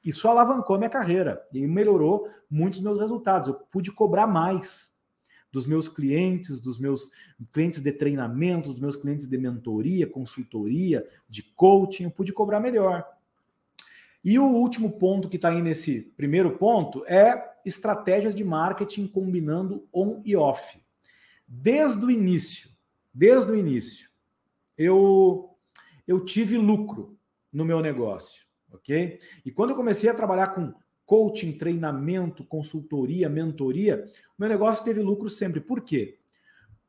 [0.04, 3.48] isso alavancou minha carreira e melhorou muitos meus resultados.
[3.48, 4.92] Eu pude cobrar mais
[5.50, 7.10] dos meus clientes, dos meus
[7.52, 13.06] clientes de treinamento, dos meus clientes de mentoria, consultoria, de coaching, eu pude cobrar melhor.
[14.24, 19.86] E o último ponto que está aí nesse primeiro ponto é estratégias de marketing combinando
[19.92, 20.80] on e off.
[21.46, 22.70] Desde o início,
[23.12, 24.08] desde o início,
[24.78, 25.50] eu,
[26.06, 27.18] eu tive lucro
[27.52, 29.18] no meu negócio ok?
[29.44, 30.74] E quando eu comecei a trabalhar com
[31.06, 34.04] coaching, treinamento, consultoria, mentoria,
[34.38, 35.60] meu negócio teve lucro sempre.
[35.60, 36.18] Por quê?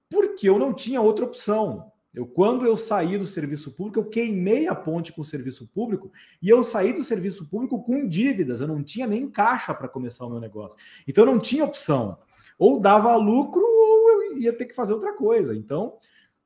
[0.09, 1.91] Porque eu não tinha outra opção.
[2.15, 6.09] Eu, quando eu saí do serviço público, eu queimei a ponte com o serviço público
[6.41, 8.61] e eu saí do serviço público com dívidas.
[8.61, 10.77] Eu não tinha nem caixa para começar o meu negócio.
[11.05, 12.17] Então eu não tinha opção.
[12.57, 15.53] Ou dava lucro ou eu ia ter que fazer outra coisa.
[15.53, 15.97] Então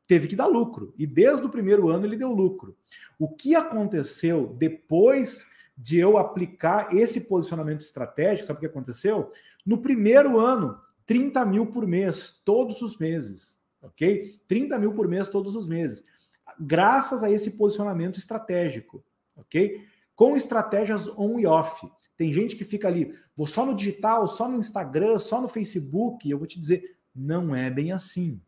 [0.07, 0.91] teve que dar lucro.
[0.97, 2.75] E desde o primeiro ano ele deu lucro.
[3.19, 5.45] O que aconteceu depois
[5.77, 8.47] de eu aplicar esse posicionamento estratégico?
[8.47, 9.29] Sabe o que aconteceu?
[9.63, 13.58] No primeiro ano, 30 mil por mês, todos os meses.
[13.81, 14.39] Ok?
[14.47, 16.03] 30 mil por mês, todos os meses.
[16.59, 19.03] Graças a esse posicionamento estratégico.
[19.35, 19.81] Ok?
[20.15, 21.89] Com estratégias on e off.
[22.17, 26.29] Tem gente que fica ali, vou só no digital, só no Instagram, só no Facebook.
[26.29, 28.41] Eu vou te dizer, não é bem assim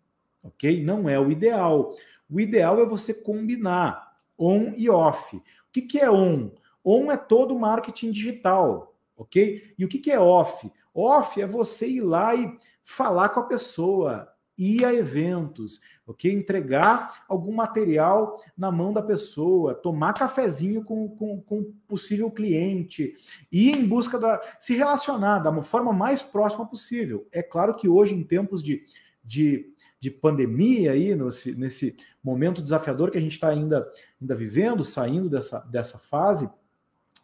[0.43, 0.83] ok?
[0.83, 1.95] Não é o ideal.
[2.29, 5.35] O ideal é você combinar on e off.
[5.35, 5.41] O
[5.71, 6.51] que, que é on?
[6.83, 9.73] On é todo marketing digital, ok?
[9.77, 10.71] E o que, que é off?
[10.93, 14.30] Off é você ir lá e falar com a pessoa,
[14.61, 16.31] ir a eventos, ok?
[16.31, 23.15] Entregar algum material na mão da pessoa, tomar cafezinho com, com, com possível cliente,
[23.51, 24.39] ir em busca da.
[24.59, 27.27] se relacionar da forma mais próxima possível.
[27.31, 28.83] É claro que hoje, em tempos de,
[29.23, 33.89] de, de pandemia, aí, nesse, nesse momento desafiador que a gente está ainda,
[34.21, 36.47] ainda vivendo, saindo dessa, dessa fase,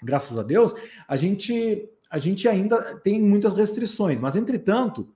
[0.01, 0.73] graças a Deus,
[1.07, 5.07] a gente, a gente ainda tem muitas restrições, mas entretanto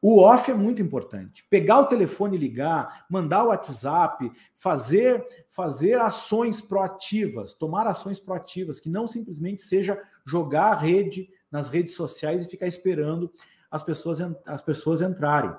[0.00, 1.44] o off é muito importante.
[1.50, 8.78] Pegar o telefone e ligar, mandar o WhatsApp, fazer fazer ações proativas, tomar ações proativas,
[8.78, 13.32] que não simplesmente seja jogar a rede nas redes sociais e ficar esperando
[13.70, 15.54] as pessoas, as pessoas entrarem.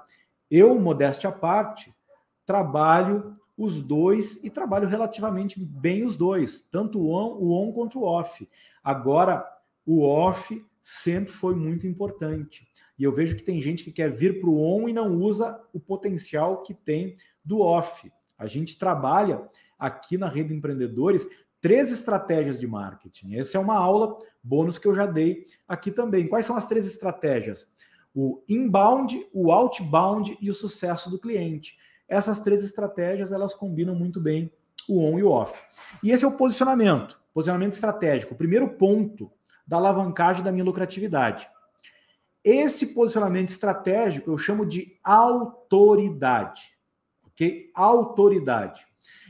[0.49, 1.93] Eu, modéstia à parte,
[2.45, 7.99] trabalho os dois e trabalho relativamente bem os dois, tanto o on, o on quanto
[7.99, 8.47] o off.
[8.82, 9.45] Agora,
[9.86, 12.65] o off sempre foi muito importante.
[13.00, 15.58] E eu vejo que tem gente que quer vir para o on e não usa
[15.74, 18.12] o potencial que tem do off.
[18.38, 19.42] A gente trabalha
[19.80, 21.26] aqui na Rede Empreendedores
[21.62, 23.36] três estratégias de marketing.
[23.36, 26.28] Essa é uma aula bônus que eu já dei aqui também.
[26.28, 27.72] Quais são as três estratégias?
[28.14, 31.78] O inbound, o outbound e o sucesso do cliente.
[32.08, 34.52] Essas três estratégias elas combinam muito bem
[34.88, 35.62] o on e o off.
[36.04, 38.34] E esse é o posicionamento, posicionamento estratégico.
[38.34, 39.32] O primeiro ponto
[39.66, 41.48] da alavancagem da minha lucratividade.
[42.43, 46.62] Esse posicionamento estratégico eu chamo de autoridade.
[47.25, 47.69] Ok?
[47.73, 48.86] Autoridade.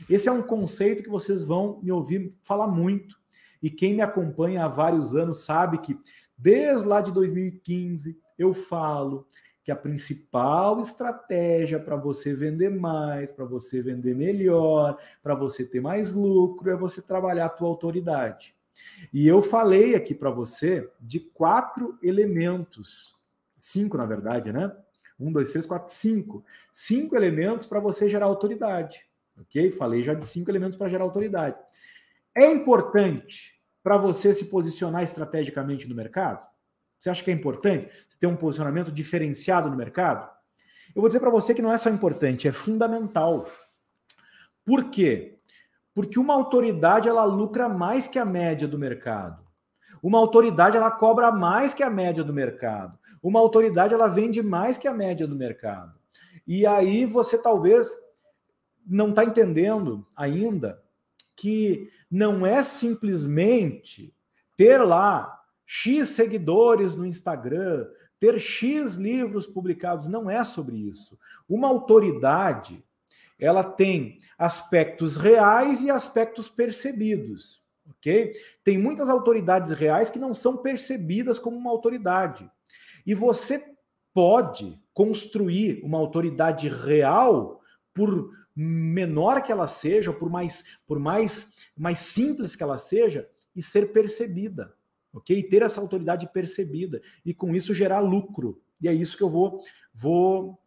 [0.08, 3.16] Esse é um conceito que vocês vão me ouvir falar muito.
[3.62, 5.98] E quem me acompanha há vários anos sabe que
[6.36, 9.26] desde lá de 2015 eu falo
[9.62, 15.80] que a principal estratégia para você vender mais, para você vender melhor, para você ter
[15.80, 18.54] mais lucro é você trabalhar a tua autoridade.
[19.12, 23.14] E eu falei aqui para você de quatro elementos,
[23.58, 24.70] cinco na verdade, né?
[25.18, 26.44] Um, dois, três, quatro, cinco.
[26.72, 29.04] Cinco elementos para você gerar autoridade,
[29.38, 29.70] ok?
[29.70, 31.56] Falei já de cinco elementos para gerar autoridade.
[32.34, 36.48] É importante para você se posicionar estrategicamente no mercado?
[36.98, 40.30] Você acha que é importante ter um posicionamento diferenciado no mercado?
[40.94, 43.50] Eu vou dizer para você que não é só importante, é fundamental.
[44.64, 45.39] Por quê?
[46.00, 49.44] Porque uma autoridade ela lucra mais que a média do mercado.
[50.02, 52.98] Uma autoridade ela cobra mais que a média do mercado.
[53.22, 55.92] Uma autoridade ela vende mais que a média do mercado.
[56.46, 57.92] E aí você talvez
[58.86, 60.82] não está entendendo ainda
[61.36, 64.14] que não é simplesmente
[64.56, 67.86] ter lá X seguidores no Instagram,
[68.18, 71.18] ter X livros publicados, não é sobre isso.
[71.48, 72.82] Uma autoridade,
[73.40, 78.32] ela tem aspectos reais e aspectos percebidos, ok?
[78.62, 82.48] Tem muitas autoridades reais que não são percebidas como uma autoridade.
[83.06, 83.64] E você
[84.12, 87.60] pode construir uma autoridade real
[87.94, 93.62] por menor que ela seja, por mais por mais mais simples que ela seja e
[93.62, 94.74] ser percebida,
[95.12, 95.38] ok?
[95.38, 98.60] E ter essa autoridade percebida e com isso gerar lucro.
[98.80, 99.62] E é isso que eu vou
[99.94, 100.58] vou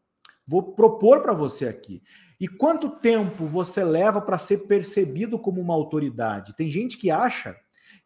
[0.48, 2.02] vou propor para você aqui.
[2.44, 6.54] E quanto tempo você leva para ser percebido como uma autoridade?
[6.58, 7.56] Tem gente que acha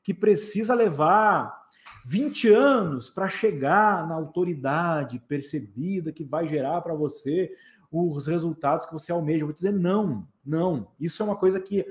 [0.04, 1.52] que precisa levar
[2.06, 7.52] 20 anos para chegar na autoridade percebida que vai gerar para você
[7.92, 9.42] os resultados que você almeja.
[9.42, 10.92] Eu vou dizer não, não.
[11.00, 11.84] Isso é uma coisa que,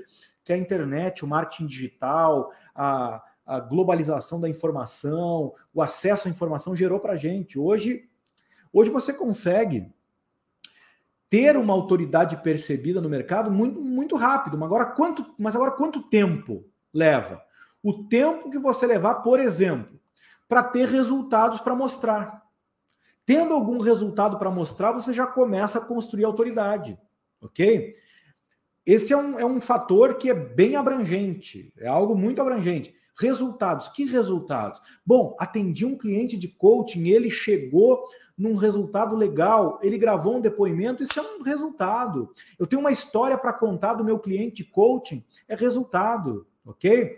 [0.45, 6.73] que a internet, o marketing digital, a, a globalização da informação, o acesso à informação
[6.73, 7.59] gerou para a gente.
[7.59, 8.07] Hoje,
[8.71, 9.93] hoje você consegue
[11.29, 14.57] ter uma autoridade percebida no mercado muito, muito rápido.
[14.57, 17.41] Mas agora, quanto, mas agora quanto tempo leva?
[17.83, 19.99] O tempo que você levar, por exemplo,
[20.47, 22.43] para ter resultados para mostrar.
[23.25, 26.97] Tendo algum resultado para mostrar, você já começa a construir autoridade,
[27.41, 27.93] ok?
[28.85, 32.95] Esse é um, é um fator que é bem abrangente, é algo muito abrangente.
[33.19, 34.81] Resultados, que resultados?
[35.05, 38.05] Bom, atendi um cliente de coaching, ele chegou
[38.37, 42.31] num resultado legal, ele gravou um depoimento, isso é um resultado.
[42.59, 47.17] Eu tenho uma história para contar do meu cliente de coaching, é resultado, ok?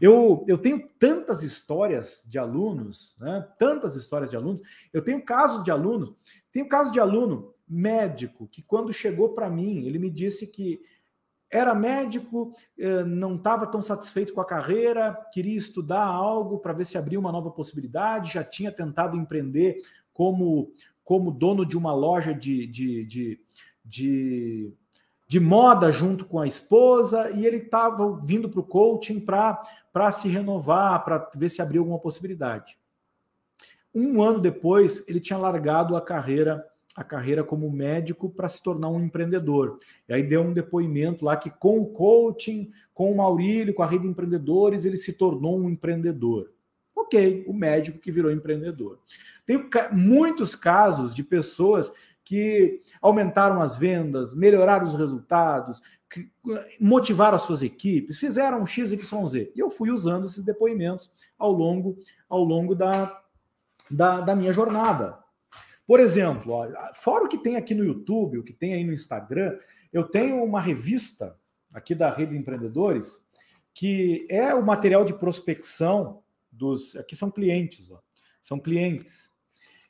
[0.00, 3.46] Eu, eu tenho tantas histórias de alunos, né?
[3.58, 4.62] tantas histórias de alunos,
[4.92, 6.12] eu tenho casos de alunos,
[6.50, 10.80] tenho caso de aluno médico que quando chegou para mim, ele me disse que
[11.50, 16.84] era médico, eh, não estava tão satisfeito com a carreira, queria estudar algo para ver
[16.84, 19.78] se abria uma nova possibilidade, já tinha tentado empreender
[20.18, 20.72] como,
[21.04, 23.40] como dono de uma loja de, de, de,
[23.84, 24.72] de,
[25.28, 29.62] de moda junto com a esposa, e ele estava vindo para o coaching para
[30.12, 32.76] se renovar, para ver se abria alguma possibilidade.
[33.94, 36.66] Um ano depois, ele tinha largado a carreira
[36.96, 39.78] a carreira como médico para se tornar um empreendedor.
[40.08, 43.86] E aí deu um depoimento lá que com o coaching, com o Maurílio, com a
[43.86, 46.50] rede de empreendedores, ele se tornou um empreendedor.
[47.08, 48.98] Ok, o médico que virou empreendedor.
[49.46, 51.90] Tem muitos casos de pessoas
[52.22, 55.80] que aumentaram as vendas, melhoraram os resultados,
[56.78, 59.50] motivaram as suas equipes, fizeram X, Y, Z.
[59.56, 61.96] E eu fui usando esses depoimentos ao longo,
[62.28, 63.22] ao longo da,
[63.90, 65.18] da, da minha jornada.
[65.86, 68.92] Por exemplo, ó, fora o que tem aqui no YouTube, o que tem aí no
[68.92, 69.56] Instagram,
[69.90, 71.38] eu tenho uma revista
[71.72, 73.24] aqui da Rede de Empreendedores,
[73.72, 76.22] que é o material de prospecção
[76.58, 76.96] dos.
[76.96, 78.00] Aqui são clientes, ó,
[78.42, 79.28] são clientes.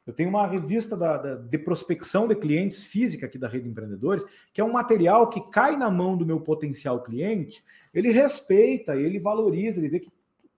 [0.06, 3.70] Eu tenho uma revista da, da, de prospecção de clientes física aqui da Rede de
[3.70, 7.62] Empreendedores, que é um material que cai na mão do meu potencial cliente,
[7.92, 10.10] ele respeita, ele valoriza, ele vê que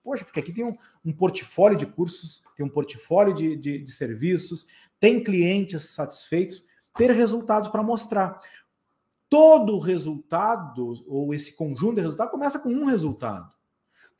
[0.03, 0.73] Poxa, porque aqui tem um,
[1.05, 4.65] um portfólio de cursos, tem um portfólio de, de, de serviços,
[4.99, 6.63] tem clientes satisfeitos,
[6.95, 8.39] ter resultados para mostrar.
[9.29, 13.51] Todo resultado, ou esse conjunto de resultados, começa com um resultado.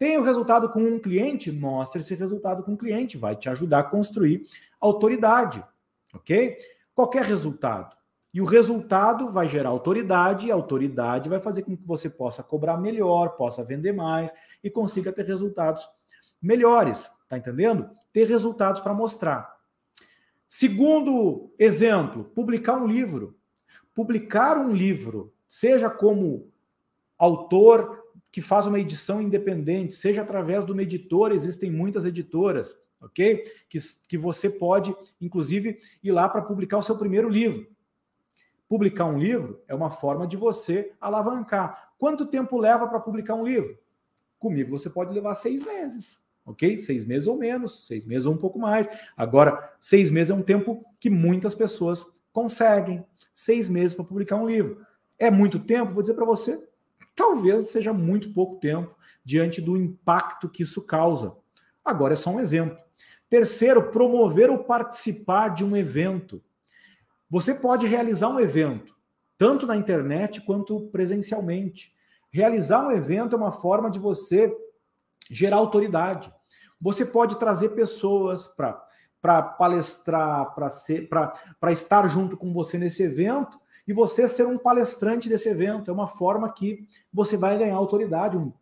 [0.02, 3.82] Tem o resultado com um cliente, mostra esse resultado com o cliente, vai te ajudar
[3.82, 4.48] a construir
[4.80, 5.64] autoridade,
[6.12, 6.58] ok?
[6.96, 7.96] Qualquer resultado.
[8.34, 12.42] E o resultado vai gerar autoridade, e a autoridade vai fazer com que você possa
[12.42, 14.34] cobrar melhor, possa vender mais
[14.64, 15.88] e consiga ter resultados
[16.42, 17.88] melhores, tá entendendo?
[18.12, 19.56] Ter resultados para mostrar.
[20.50, 23.38] Segundo exemplo, publicar um livro.
[23.94, 26.52] Publicar um livro, seja como
[27.20, 28.01] autor
[28.32, 33.44] que faz uma edição independente, seja através de uma editora, existem muitas editoras, ok?
[33.68, 33.78] Que,
[34.08, 37.68] que você pode, inclusive, ir lá para publicar o seu primeiro livro.
[38.70, 41.92] Publicar um livro é uma forma de você alavancar.
[41.98, 43.78] Quanto tempo leva para publicar um livro?
[44.40, 46.78] Comigo você pode levar seis meses, ok?
[46.78, 48.88] Seis meses ou menos, seis meses ou um pouco mais.
[49.18, 53.06] Agora, seis meses é um tempo que muitas pessoas conseguem.
[53.36, 54.86] Seis meses para publicar um livro.
[55.20, 55.92] É muito tempo?
[55.92, 56.64] Vou dizer para você,
[57.16, 61.36] talvez seja muito pouco tempo diante do impacto que isso causa.
[61.84, 62.78] Agora é só um exemplo.
[63.30, 66.44] Terceiro, promover ou participar de um evento.
[67.30, 68.94] Você pode realizar um evento,
[69.38, 71.94] tanto na internet quanto presencialmente.
[72.30, 74.54] Realizar um evento é uma forma de você
[75.30, 76.34] gerar autoridade.
[76.80, 78.82] Você pode trazer pessoas para
[79.22, 83.61] para palestrar, para estar junto com você nesse evento
[83.92, 85.92] e você ser um palestrante desse evento.
[85.92, 88.38] É uma forma que você vai ganhar autoridade.
[88.38, 88.54] Um,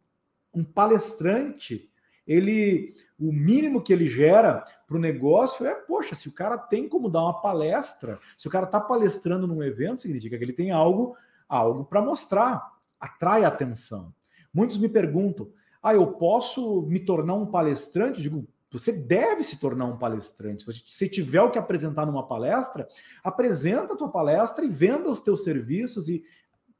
[0.51, 1.88] um palestrante
[2.25, 6.89] ele o mínimo que ele gera para o negócio é, poxa, se o cara tem
[6.89, 10.71] como dar uma palestra, se o cara está palestrando num evento, significa que ele tem
[10.71, 11.15] algo,
[11.47, 14.11] algo para mostrar, atrai atenção.
[14.51, 15.47] Muitos me perguntam:
[15.82, 18.21] ah, eu posso me tornar um palestrante?
[18.21, 18.47] Digo,
[18.78, 20.63] você deve se tornar um palestrante.
[20.63, 22.88] Se você tiver o que apresentar numa palestra,
[23.24, 26.24] apresenta a tua palestra e venda os teus serviços e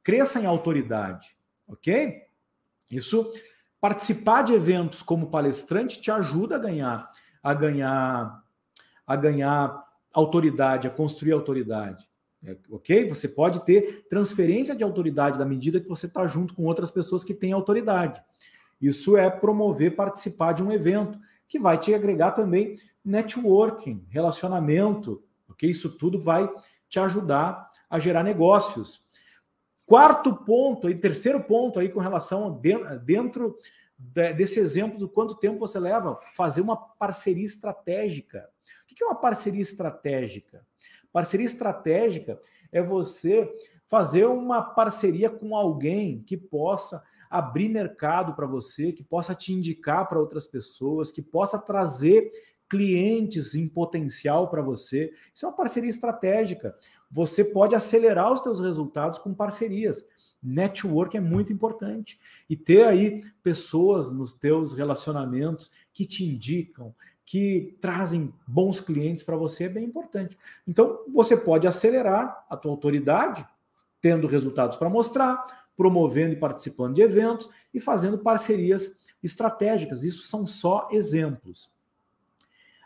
[0.02, 1.36] cresça em autoridade,
[1.66, 2.22] ok?
[2.90, 3.30] Isso
[3.80, 7.10] participar de eventos como palestrante te ajuda a ganhar,
[7.42, 8.44] a ganhar,
[9.06, 12.08] a ganhar autoridade, a construir autoridade.
[12.42, 13.06] É, ok?
[13.08, 17.22] Você pode ter transferência de autoridade na medida que você está junto com outras pessoas
[17.22, 18.22] que têm autoridade.
[18.80, 21.18] Isso é promover participar de um evento
[21.50, 25.68] que vai te agregar também networking, relacionamento, ok?
[25.68, 26.48] Isso tudo vai
[26.88, 29.04] te ajudar a gerar negócios.
[29.84, 32.60] Quarto ponto, e terceiro ponto aí com relação
[33.02, 33.58] dentro
[33.98, 38.48] desse exemplo do quanto tempo você leva fazer uma parceria estratégica.
[38.90, 40.64] O que é uma parceria estratégica?
[41.12, 42.40] Parceria estratégica
[42.70, 43.52] é você
[43.88, 50.08] fazer uma parceria com alguém que possa abrir mercado para você, que possa te indicar
[50.08, 52.30] para outras pessoas, que possa trazer
[52.68, 55.12] clientes em potencial para você.
[55.34, 56.76] Isso é uma parceria estratégica.
[57.10, 60.04] Você pode acelerar os seus resultados com parcerias.
[60.42, 62.18] Network é muito importante.
[62.48, 66.94] E ter aí pessoas nos teus relacionamentos que te indicam,
[67.26, 70.36] que trazem bons clientes para você é bem importante.
[70.66, 73.46] Então, você pode acelerar a tua autoridade,
[74.00, 75.44] tendo resultados para mostrar,
[75.80, 80.04] promovendo e participando de eventos e fazendo parcerias estratégicas.
[80.04, 81.72] Isso são só exemplos.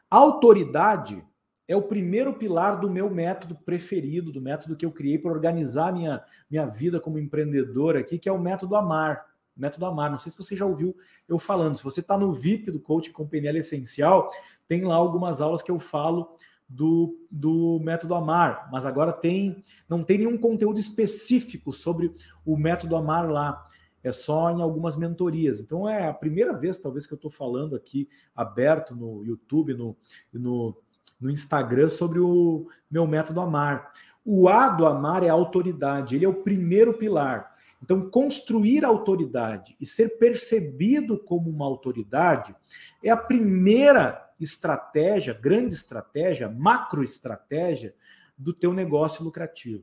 [0.09, 1.27] Autoridade
[1.67, 5.93] é o primeiro pilar do meu método preferido, do método que eu criei para organizar
[5.93, 9.27] minha, minha vida como empreendedor aqui, que é o método Amar.
[9.57, 10.09] Método Amar.
[10.09, 10.97] Não sei se você já ouviu
[11.29, 11.77] eu falando.
[11.77, 14.31] Se você está no VIP do Coaching com PNL Essencial,
[14.69, 16.37] tem lá algumas aulas que eu falo
[16.69, 22.97] do, do método Amar, mas agora tem não tem nenhum conteúdo específico sobre o método
[22.97, 23.67] Amar lá
[24.05, 25.59] é só em algumas mentorias.
[25.59, 28.07] Então é a primeira vez, talvez, que eu estou falando aqui
[28.37, 29.97] aberto no YouTube, no,
[30.31, 30.77] no,
[31.19, 33.91] no Instagram sobre o meu método Amar.
[34.23, 37.55] O A do Amar é autoridade, ele é o primeiro pilar.
[37.83, 42.55] Então, construir autoridade e ser percebido como uma autoridade
[43.03, 47.95] é a primeira estratégia, grande estratégia, macroestratégia
[48.37, 49.83] do teu negócio lucrativo.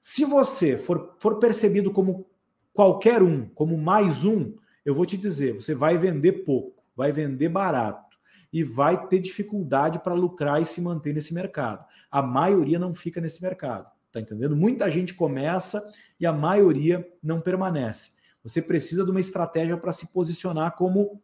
[0.00, 2.26] Se você for, for percebido como
[2.72, 4.54] qualquer um, como mais um,
[4.84, 8.16] eu vou te dizer, você vai vender pouco, vai vender barato
[8.52, 11.84] e vai ter dificuldade para lucrar e se manter nesse mercado.
[12.10, 14.54] A maioria não fica nesse mercado, tá entendendo?
[14.54, 15.84] Muita gente começa
[16.20, 18.12] e a maioria não permanece.
[18.42, 21.20] Você precisa de uma estratégia para se posicionar como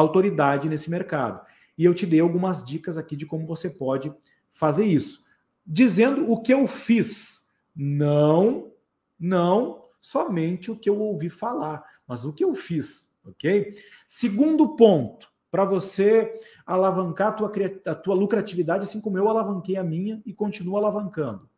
[0.00, 1.44] autoridade nesse mercado.
[1.76, 4.12] E eu te dei algumas dicas aqui de como você pode
[4.52, 5.24] fazer isso.
[5.66, 7.46] Dizendo o que eu fiz.
[7.74, 8.72] Não,
[9.18, 13.74] não somente o que eu ouvi falar, mas o que eu fiz, ok?
[14.08, 16.32] Segundo ponto, para você
[16.64, 17.52] alavancar a tua,
[17.86, 21.48] a tua lucratividade, assim como eu alavanquei a minha e continuo alavancando.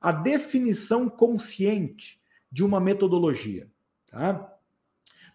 [0.00, 2.20] A definição consciente
[2.50, 3.70] de uma metodologia.
[4.10, 4.51] Tá?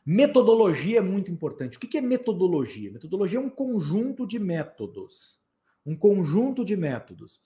[0.10, 1.76] Metodologia é muito importante.
[1.76, 2.89] O que é metodologia?
[2.89, 5.38] Metodologia é um conjunto de métodos.
[5.86, 7.41] Um conjunto de métodos.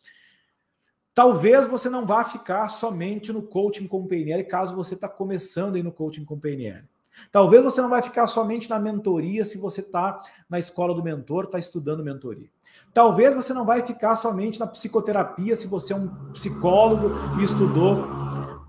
[1.11, 5.81] Talvez você não vá ficar somente no coaching com PNL, caso você está começando aí
[5.81, 6.87] no coaching com PNL.
[7.31, 11.45] Talvez você não vai ficar somente na mentoria se você está na escola do mentor,
[11.45, 12.49] está estudando mentoria.
[12.93, 17.09] Talvez você não vai ficar somente na psicoterapia se você é um psicólogo
[17.39, 18.20] e estudou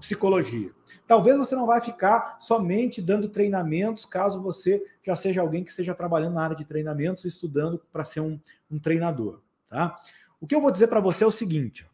[0.03, 0.73] psicologia.
[1.07, 5.95] Talvez você não vai ficar somente dando treinamentos, caso você já seja alguém que esteja
[5.95, 8.39] trabalhando na área de treinamentos, estudando para ser um,
[8.71, 9.41] um treinador.
[9.69, 9.97] Tá?
[10.41, 11.87] O que eu vou dizer para você é o seguinte: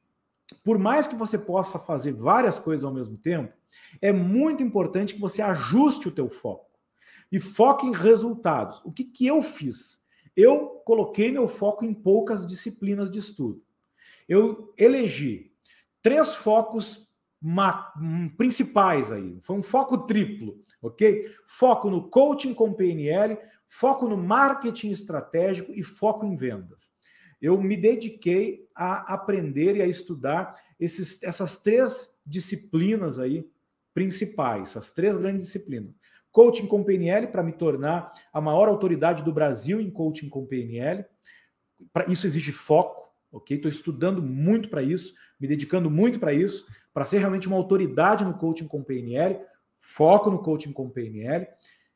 [0.65, 3.53] por mais que você possa fazer várias coisas ao mesmo tempo,
[4.01, 6.67] é muito importante que você ajuste o teu foco
[7.31, 8.81] e foque em resultados.
[8.85, 10.01] O que, que eu fiz?
[10.35, 13.63] Eu coloquei meu foco em poucas disciplinas de estudo.
[14.27, 15.53] Eu elegi
[16.01, 17.08] três focos
[18.37, 19.39] principais aí.
[19.43, 21.31] Foi um foco triplo, ok?
[21.47, 26.93] Foco no coaching com PNL, foco no marketing estratégico e foco em vendas
[27.41, 33.49] eu me dediquei a aprender e a estudar esses, essas três disciplinas aí
[33.95, 35.93] principais, essas três grandes disciplinas.
[36.31, 41.05] Coaching com PNL para me tornar a maior autoridade do Brasil em coaching com PNL.
[42.09, 43.57] Isso exige foco, ok?
[43.57, 46.67] Estou estudando muito para isso, me dedicando muito para isso,
[46.99, 49.39] para ser realmente uma autoridade no coaching com PNL,
[49.79, 51.47] foco no coaching com PNL.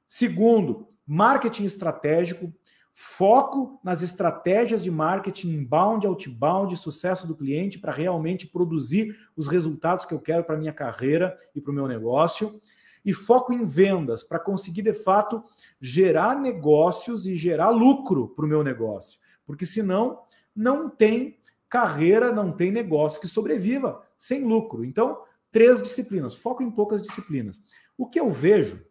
[0.07, 2.55] Segundo, marketing estratégico,
[2.94, 10.05] Foco nas estratégias de marketing inbound, outbound, sucesso do cliente para realmente produzir os resultados
[10.05, 12.61] que eu quero para minha carreira e para o meu negócio.
[13.03, 15.42] E foco em vendas para conseguir de fato
[15.80, 19.18] gerar negócios e gerar lucro para o meu negócio.
[19.46, 20.20] Porque senão
[20.55, 24.85] não tem carreira, não tem negócio que sobreviva sem lucro.
[24.85, 25.20] Então,
[25.51, 27.61] três disciplinas, foco em poucas disciplinas.
[27.99, 28.87] O que eu vejo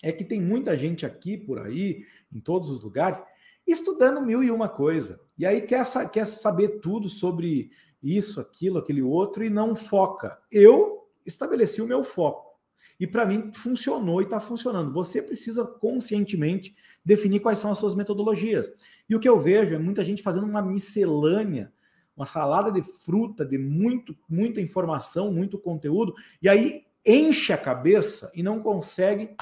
[0.00, 3.20] é que tem muita gente aqui por aí em todos os lugares,
[3.66, 5.20] estudando mil e uma coisa.
[5.36, 10.38] E aí quer, quer saber tudo sobre isso, aquilo, aquele outro e não foca.
[10.52, 12.54] Eu estabeleci o meu foco.
[13.00, 14.92] E para mim funcionou e está funcionando.
[14.92, 18.72] Você precisa conscientemente definir quais são as suas metodologias.
[19.08, 21.72] E o que eu vejo é muita gente fazendo uma miscelânea,
[22.16, 28.30] uma salada de fruta, de muito, muita informação, muito conteúdo, e aí enche a cabeça
[28.34, 29.36] e não consegue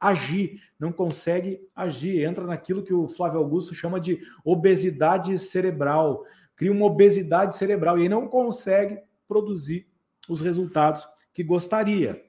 [0.00, 6.24] agir, não consegue agir, entra naquilo que o Flávio Augusto chama de obesidade cerebral,
[6.56, 8.98] cria uma obesidade cerebral e não consegue
[9.28, 9.88] produzir
[10.28, 12.22] os resultados que gostaria.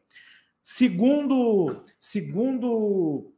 [0.61, 3.33] Segundo, segundo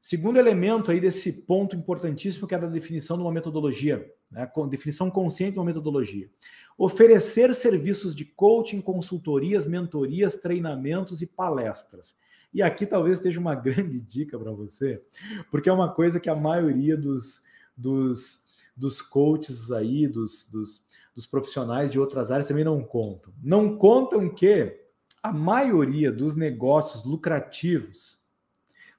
[0.00, 4.50] Segundo elemento aí desse ponto importantíssimo que é da definição de uma metodologia, né?
[4.68, 6.30] definição consciente de uma metodologia.
[6.76, 12.16] Oferecer serviços de coaching, consultorias, mentorias, treinamentos e palestras.
[12.52, 15.02] E aqui talvez esteja uma grande dica para você,
[15.50, 17.42] porque é uma coisa que a maioria dos,
[17.76, 18.44] dos,
[18.76, 23.32] dos coaches aí, dos, dos, dos profissionais de outras áreas também não contam.
[23.42, 24.78] Não contam que
[25.22, 28.20] a maioria dos negócios lucrativos,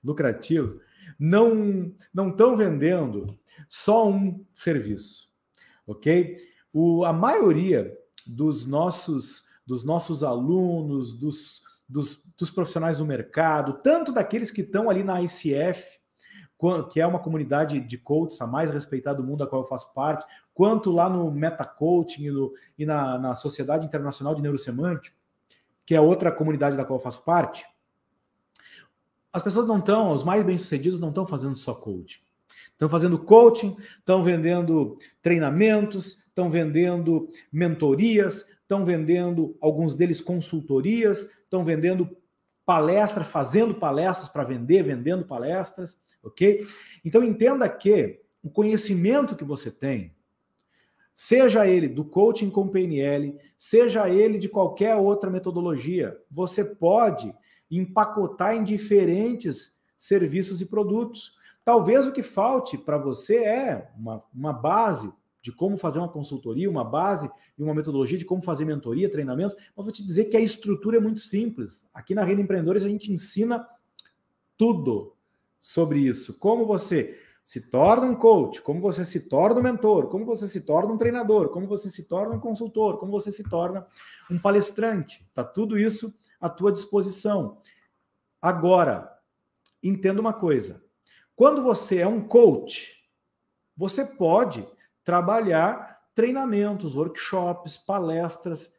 [0.04, 0.76] lucrativos,
[1.18, 3.39] não não estão vendendo
[3.70, 5.30] só um serviço,
[5.88, 6.36] ok?
[6.74, 7.98] O, a maioria
[8.28, 14.90] dos nossos dos nossos alunos, dos, dos, dos profissionais do mercado, tanto daqueles que estão
[14.90, 16.00] ali na ICF,
[16.92, 19.94] que é uma comunidade de coaches a mais respeitada do mundo, da qual eu faço
[19.94, 25.16] parte, quanto lá no Meta Coaching e, no, e na, na Sociedade Internacional de Neurosemântico,
[25.86, 27.64] que é outra comunidade da qual eu faço parte,
[29.32, 32.22] as pessoas não estão, os mais bem-sucedidos não estão fazendo só coaching.
[32.80, 41.66] Estão fazendo coaching, estão vendendo treinamentos, estão vendendo mentorias, estão vendendo, alguns deles, consultorias, estão
[41.66, 42.10] vendendo
[42.66, 46.66] palestras, fazendo palestras para vender, vendendo palestras, ok?
[47.04, 50.16] Então entenda que o conhecimento que você tem,
[51.14, 57.36] seja ele do coaching com PNL, seja ele de qualquer outra metodologia, você pode
[57.70, 61.38] empacotar em diferentes serviços e produtos.
[61.70, 66.68] Talvez o que falte para você é uma, uma base de como fazer uma consultoria,
[66.68, 70.36] uma base e uma metodologia de como fazer mentoria, treinamento, mas vou te dizer que
[70.36, 71.86] a estrutura é muito simples.
[71.94, 73.70] Aqui na Rede Empreendedores a gente ensina
[74.58, 75.16] tudo
[75.60, 76.40] sobre isso.
[76.40, 77.16] Como você
[77.46, 80.98] se torna um coach, como você se torna um mentor, como você se torna um
[80.98, 83.86] treinador, como você se torna um consultor, como você se torna
[84.28, 85.24] um palestrante.
[85.36, 86.12] Tá tudo isso
[86.42, 87.62] à tua disposição.
[88.42, 89.08] Agora,
[89.84, 90.89] entenda uma coisa.
[91.40, 93.02] Quando você é um coach,
[93.74, 94.68] você pode
[95.06, 98.70] trabalhar treinamentos, workshops, palestras,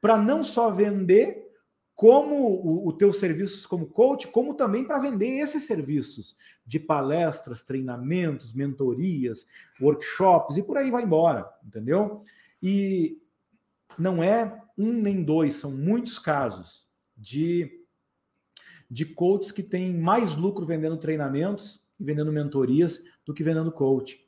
[0.00, 1.50] para não só vender
[1.92, 7.64] como o, o teu serviços como coach, como também para vender esses serviços de palestras,
[7.64, 9.44] treinamentos, mentorias,
[9.80, 12.22] workshops e por aí vai embora, entendeu?
[12.62, 13.20] E
[13.98, 16.86] não é um nem dois, são muitos casos
[17.16, 17.80] de
[18.88, 24.24] de coaches que têm mais lucro vendendo treinamentos e vendendo mentorias do que vendendo coach.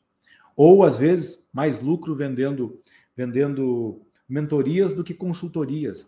[0.56, 2.80] Ou às vezes mais lucro vendendo
[3.16, 6.06] vendendo mentorias do que consultorias.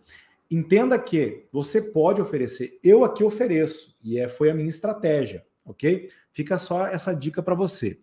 [0.51, 6.09] Entenda que você pode oferecer, eu aqui ofereço, e é, foi a minha estratégia, ok?
[6.31, 7.99] Fica só essa dica para você.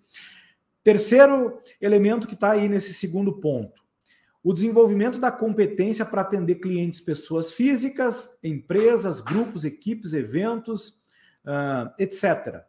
[0.82, 3.82] Terceiro elemento que está aí nesse segundo ponto:
[4.44, 11.02] o desenvolvimento da competência para atender clientes, pessoas físicas, empresas, grupos, equipes, eventos,
[11.44, 12.64] uh, etc.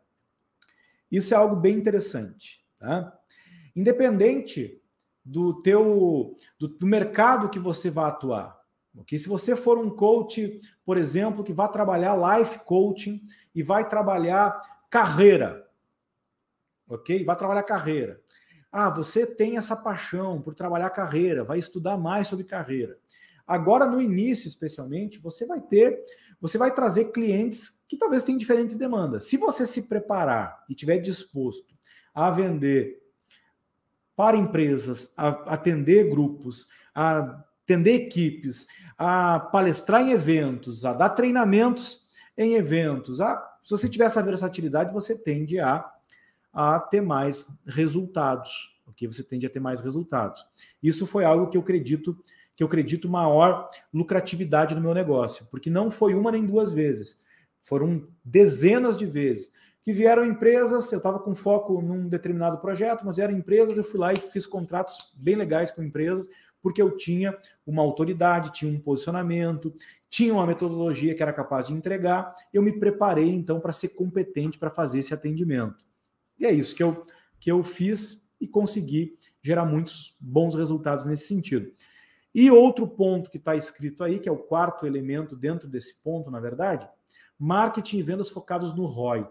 [1.12, 3.14] Isso é algo bem interessante, tá?
[3.76, 4.82] Independente
[5.24, 8.58] do teu do, do mercado que você vai atuar,
[8.98, 9.18] Ok?
[9.20, 13.22] Se você for um coach, por exemplo, que vai trabalhar life coaching
[13.54, 15.68] e vai trabalhar carreira,
[16.88, 17.24] ok?
[17.24, 18.20] Vai trabalhar carreira.
[18.72, 22.98] Ah, você tem essa paixão por trabalhar carreira, vai estudar mais sobre carreira.
[23.48, 26.04] Agora, no início, especialmente, você vai ter,
[26.40, 29.24] você vai trazer clientes que talvez tenham diferentes demandas.
[29.24, 31.74] Se você se preparar e tiver disposto
[32.14, 33.02] a vender
[34.16, 38.66] para empresas, a atender grupos, a atender equipes,
[38.98, 43.22] a palestrar em eventos, a dar treinamentos em eventos.
[43.22, 45.86] A, se você tiver essa versatilidade, você tende a,
[46.52, 48.76] a ter mais resultados.
[48.88, 49.08] Ok?
[49.08, 50.46] Você tende a ter mais resultados.
[50.82, 52.18] Isso foi algo que eu acredito
[52.58, 57.18] que eu acredito maior lucratividade no meu negócio, porque não foi uma nem duas vezes,
[57.62, 59.52] foram dezenas de vezes
[59.88, 63.98] que vieram empresas, eu estava com foco num determinado projeto, mas vieram empresas, eu fui
[63.98, 66.28] lá e fiz contratos bem legais com empresas,
[66.62, 69.74] porque eu tinha uma autoridade, tinha um posicionamento,
[70.10, 72.36] tinha uma metodologia que era capaz de entregar.
[72.54, 75.86] Eu me preparei então para ser competente para fazer esse atendimento.
[76.38, 77.06] E é isso que eu,
[77.40, 81.72] que eu fiz e consegui gerar muitos bons resultados nesse sentido.
[82.40, 86.30] E outro ponto que está escrito aí, que é o quarto elemento dentro desse ponto,
[86.30, 86.88] na verdade,
[87.40, 89.28] marketing e vendas focados no ROI.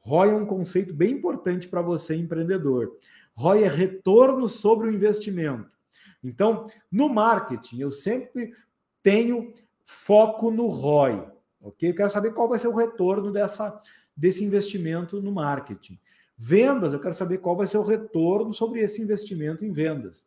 [0.00, 2.98] ROI é um conceito bem importante para você, empreendedor.
[3.36, 5.78] ROI é retorno sobre o investimento.
[6.20, 8.52] Então, no marketing, eu sempre
[9.04, 9.54] tenho
[9.84, 11.30] foco no ROI,
[11.60, 11.90] ok?
[11.90, 13.80] Eu quero saber qual vai ser o retorno dessa,
[14.16, 15.96] desse investimento no marketing.
[16.36, 20.26] Vendas, eu quero saber qual vai ser o retorno sobre esse investimento em vendas.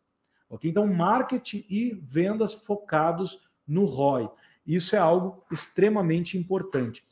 [0.52, 0.70] Ok?
[0.70, 4.30] Então, marketing e vendas focados no ROI.
[4.68, 7.04] Isso é algo extremamente importante.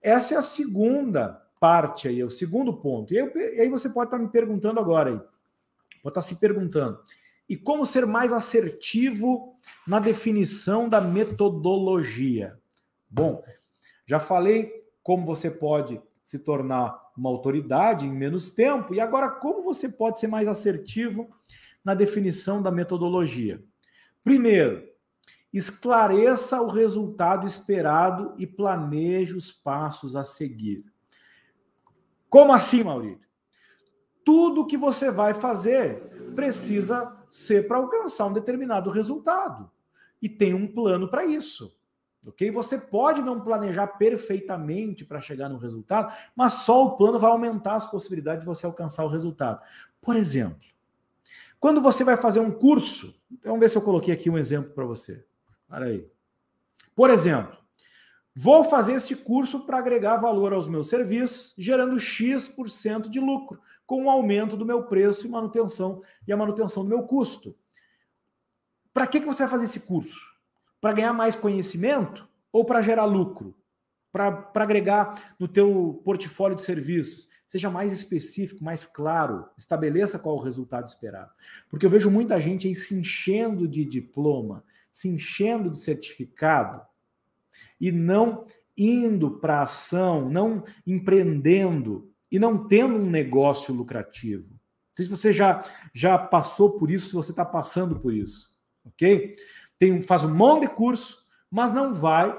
[0.00, 3.14] Essa é a segunda parte aí, o segundo ponto.
[3.14, 5.20] E aí, e aí você pode estar me perguntando agora aí,
[6.02, 7.00] pode estar se perguntando,
[7.48, 12.58] e como ser mais assertivo na definição da metodologia.
[13.08, 13.42] Bom,
[14.06, 14.72] já falei
[15.02, 20.18] como você pode se tornar uma autoridade em menos tempo, e agora como você pode
[20.18, 21.30] ser mais assertivo
[21.84, 23.62] na definição da metodologia.
[24.22, 24.86] Primeiro,
[25.52, 30.84] esclareça o resultado esperado e planeje os passos a seguir.
[32.28, 33.28] Como assim, Maurício?
[34.24, 39.70] Tudo que você vai fazer precisa ser para alcançar um determinado resultado.
[40.20, 41.76] E tem um plano para isso.
[42.24, 42.50] Ok?
[42.52, 47.74] Você pode não planejar perfeitamente para chegar no resultado, mas só o plano vai aumentar
[47.74, 49.60] as possibilidades de você alcançar o resultado.
[50.00, 50.71] Por exemplo,
[51.62, 54.84] quando você vai fazer um curso, vamos ver se eu coloquei aqui um exemplo para
[54.84, 55.24] você.
[55.68, 56.04] Para aí.
[56.92, 57.56] Por exemplo,
[58.34, 64.06] Vou fazer este curso para agregar valor aos meus serviços, gerando X% de lucro, com
[64.06, 67.54] o aumento do meu preço e manutenção e a manutenção do meu custo.
[68.92, 70.18] Para que, que você vai fazer esse curso?
[70.80, 73.54] Para ganhar mais conhecimento ou para gerar lucro?
[74.10, 77.28] Para agregar no teu portfólio de serviços?
[77.52, 81.30] Seja mais específico, mais claro, estabeleça qual o resultado esperado.
[81.68, 86.80] Porque eu vejo muita gente aí se enchendo de diploma, se enchendo de certificado
[87.78, 94.48] e não indo para ação, não empreendendo e não tendo um negócio lucrativo.
[94.48, 98.50] Não sei se você já, já passou por isso, se você está passando por isso,
[98.82, 99.34] ok?
[99.78, 102.34] Tem, faz um monte de curso, mas não vai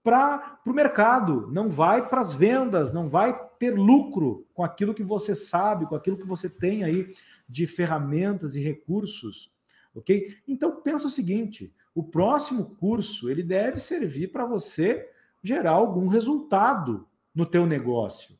[0.00, 5.04] para o mercado, não vai para as vendas, não vai ter lucro com aquilo que
[5.04, 7.14] você sabe, com aquilo que você tem aí
[7.48, 9.52] de ferramentas e recursos,
[9.94, 10.36] ok?
[10.48, 15.08] Então pensa o seguinte: o próximo curso ele deve servir para você
[15.40, 18.36] gerar algum resultado no teu negócio.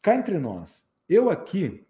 [0.00, 1.86] Cá entre nós, eu aqui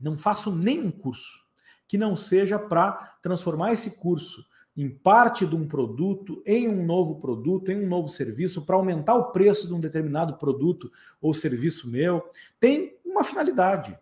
[0.00, 1.46] não faço nenhum curso
[1.86, 4.44] que não seja para transformar esse curso
[4.76, 9.14] em parte de um produto, em um novo produto, em um novo serviço, para aumentar
[9.16, 12.24] o preço de um determinado produto ou serviço meu,
[12.58, 13.96] tem uma finalidade.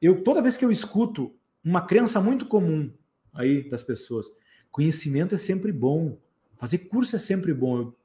[0.00, 2.90] Eu toda vez que eu escuto uma crença muito comum
[3.34, 4.28] aí das pessoas,
[4.70, 6.18] conhecimento é sempre bom,
[6.56, 7.78] fazer curso é sempre bom.
[7.78, 7.96] Eu,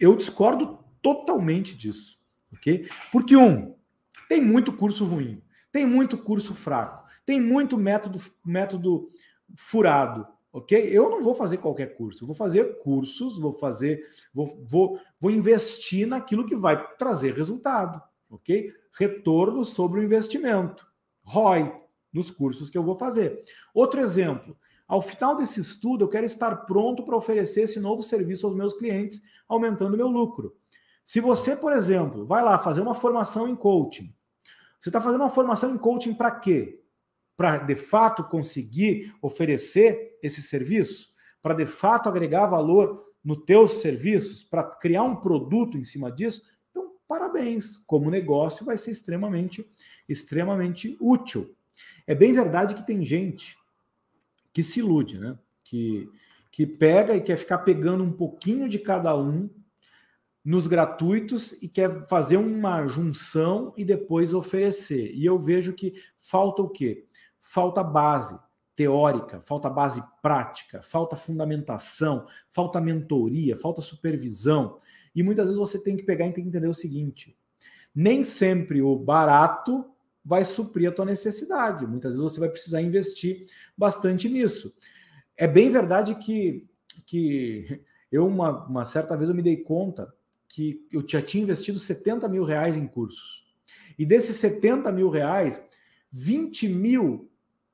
[0.00, 2.18] eu discordo totalmente disso,
[2.52, 2.88] ok?
[3.12, 3.76] Porque um,
[4.28, 5.40] tem muito curso ruim,
[5.70, 9.10] tem muito curso fraco, tem muito método método
[9.54, 10.88] furado ok?
[10.88, 16.06] Eu não vou fazer qualquer curso, vou fazer cursos, vou fazer, vou, vou, vou investir
[16.06, 18.00] naquilo que vai trazer resultado,
[18.30, 18.72] ok?
[18.96, 20.86] Retorno sobre o investimento,
[21.24, 21.74] ROI,
[22.12, 23.42] nos cursos que eu vou fazer.
[23.74, 28.46] Outro exemplo, ao final desse estudo, eu quero estar pronto para oferecer esse novo serviço
[28.46, 30.54] aos meus clientes, aumentando meu lucro.
[31.04, 34.14] Se você, por exemplo, vai lá fazer uma formação em coaching,
[34.80, 36.83] você está fazendo uma formação em coaching para quê?
[37.36, 41.08] Para de fato conseguir oferecer esse serviço,
[41.42, 46.42] para de fato agregar valor nos teus serviços, para criar um produto em cima disso,
[46.70, 49.68] então parabéns, como negócio vai ser extremamente
[50.08, 51.54] extremamente útil.
[52.06, 53.56] É bem verdade que tem gente
[54.52, 55.38] que se ilude, né?
[55.64, 56.08] Que
[56.54, 59.50] que pega e quer ficar pegando um pouquinho de cada um
[60.44, 65.12] nos gratuitos e quer fazer uma junção e depois oferecer.
[65.16, 67.08] E eu vejo que falta o quê?
[67.44, 68.38] Falta base
[68.74, 74.78] teórica, falta base prática, falta fundamentação, falta mentoria, falta supervisão.
[75.14, 77.36] E muitas vezes você tem que pegar e tem que entender o seguinte:
[77.94, 79.84] nem sempre o barato
[80.24, 81.86] vai suprir a tua necessidade.
[81.86, 83.44] Muitas vezes você vai precisar investir
[83.76, 84.74] bastante nisso.
[85.36, 86.66] É bem verdade que,
[87.06, 90.12] que eu, uma, uma certa vez, eu me dei conta
[90.48, 93.44] que eu já tinha investido 70 mil reais em cursos.
[93.98, 95.62] E desses 70 mil reais,
[96.10, 97.30] 20 mil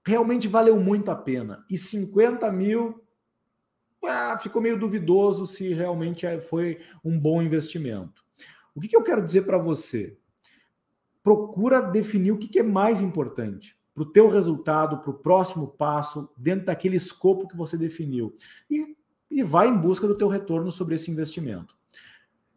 [0.07, 1.65] realmente valeu muito a pena.
[1.71, 3.03] E 50 mil
[4.05, 8.25] ah, ficou meio duvidoso se realmente é, foi um bom investimento.
[8.75, 10.17] O que, que eu quero dizer para você?
[11.23, 15.69] Procura definir o que, que é mais importante para o teu resultado, para o próximo
[15.69, 18.35] passo, dentro daquele escopo que você definiu.
[18.71, 18.97] E,
[19.31, 21.77] e vai em busca do teu retorno sobre esse investimento.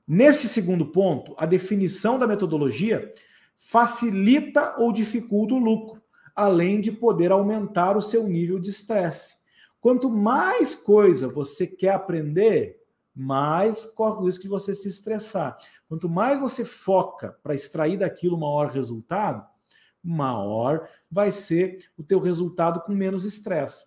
[0.08, 3.12] Nesse segundo ponto, a definição da metodologia
[3.56, 6.03] facilita ou dificulta o lucro
[6.36, 9.36] além de poder aumentar o seu nível de estresse.
[9.80, 12.80] Quanto mais coisa você quer aprender,
[13.16, 15.58] mais corre o risco de você se estressar.
[15.88, 19.46] Quanto mais você foca para extrair daquilo o maior resultado,
[20.04, 23.86] maior vai ser o teu resultado com menos estresse.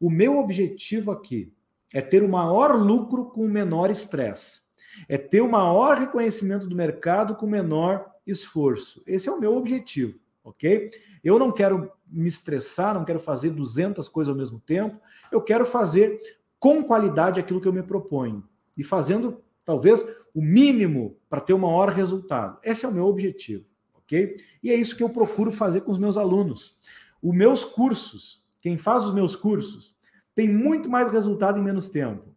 [0.00, 1.52] O meu objetivo aqui
[1.92, 4.62] é ter o maior lucro com o menor estresse.
[5.08, 9.02] É ter o maior reconhecimento do mercado com menor esforço.
[9.06, 10.90] Esse é o meu objetivo ok?
[11.22, 15.66] Eu não quero me estressar, não quero fazer 200 coisas ao mesmo tempo, eu quero
[15.66, 16.20] fazer
[16.58, 18.42] com qualidade aquilo que eu me proponho
[18.76, 22.58] e fazendo talvez o mínimo para ter o maior resultado.
[22.64, 23.64] Esse é o meu objetivo,
[23.94, 24.36] ok?
[24.62, 26.78] E é isso que eu procuro fazer com os meus alunos.
[27.22, 29.96] Os meus cursos, quem faz os meus cursos,
[30.34, 32.34] tem muito mais resultado em menos tempo.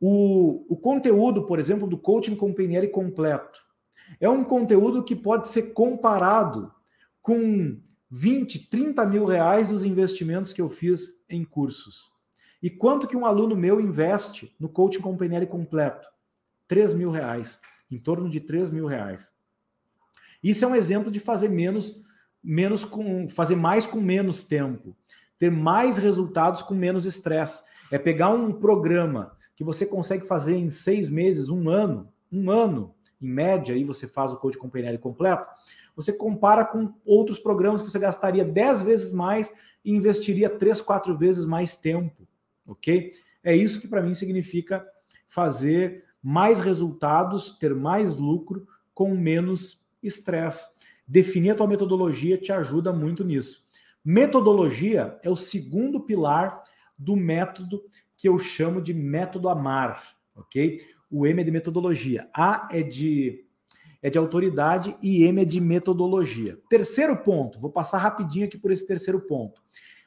[0.00, 3.60] O, o conteúdo, por exemplo, do coaching com PNL completo,
[4.20, 6.72] é um conteúdo que pode ser comparado
[7.26, 7.76] com
[8.08, 12.08] 20, 30 mil reais dos investimentos que eu fiz em cursos.
[12.62, 16.08] E quanto que um aluno meu investe no coaching com PNL completo?
[16.68, 17.58] 3 mil reais,
[17.90, 19.28] em torno de 3 mil reais.
[20.40, 22.00] Isso é um exemplo de fazer menos,
[22.40, 24.96] menos com, fazer mais com menos tempo,
[25.36, 27.64] ter mais resultados com menos estresse.
[27.90, 32.94] É pegar um programa que você consegue fazer em seis meses, um ano, um ano,
[33.20, 35.48] em média, aí você faz o Coach Companheiro completo,
[35.94, 39.50] você compara com outros programas que você gastaria dez vezes mais
[39.84, 42.26] e investiria três, quatro vezes mais tempo,
[42.66, 43.12] ok?
[43.42, 44.86] É isso que para mim significa
[45.26, 50.68] fazer mais resultados, ter mais lucro com menos estresse.
[51.06, 53.64] Definir a tua metodologia te ajuda muito nisso.
[54.04, 56.62] Metodologia é o segundo pilar
[56.98, 57.84] do método
[58.16, 60.80] que eu chamo de método AMAR, ok?
[61.10, 63.42] O M é de metodologia, A é de
[64.02, 66.58] é de autoridade e M é de metodologia.
[66.68, 69.60] Terceiro ponto, vou passar rapidinho aqui por esse terceiro ponto.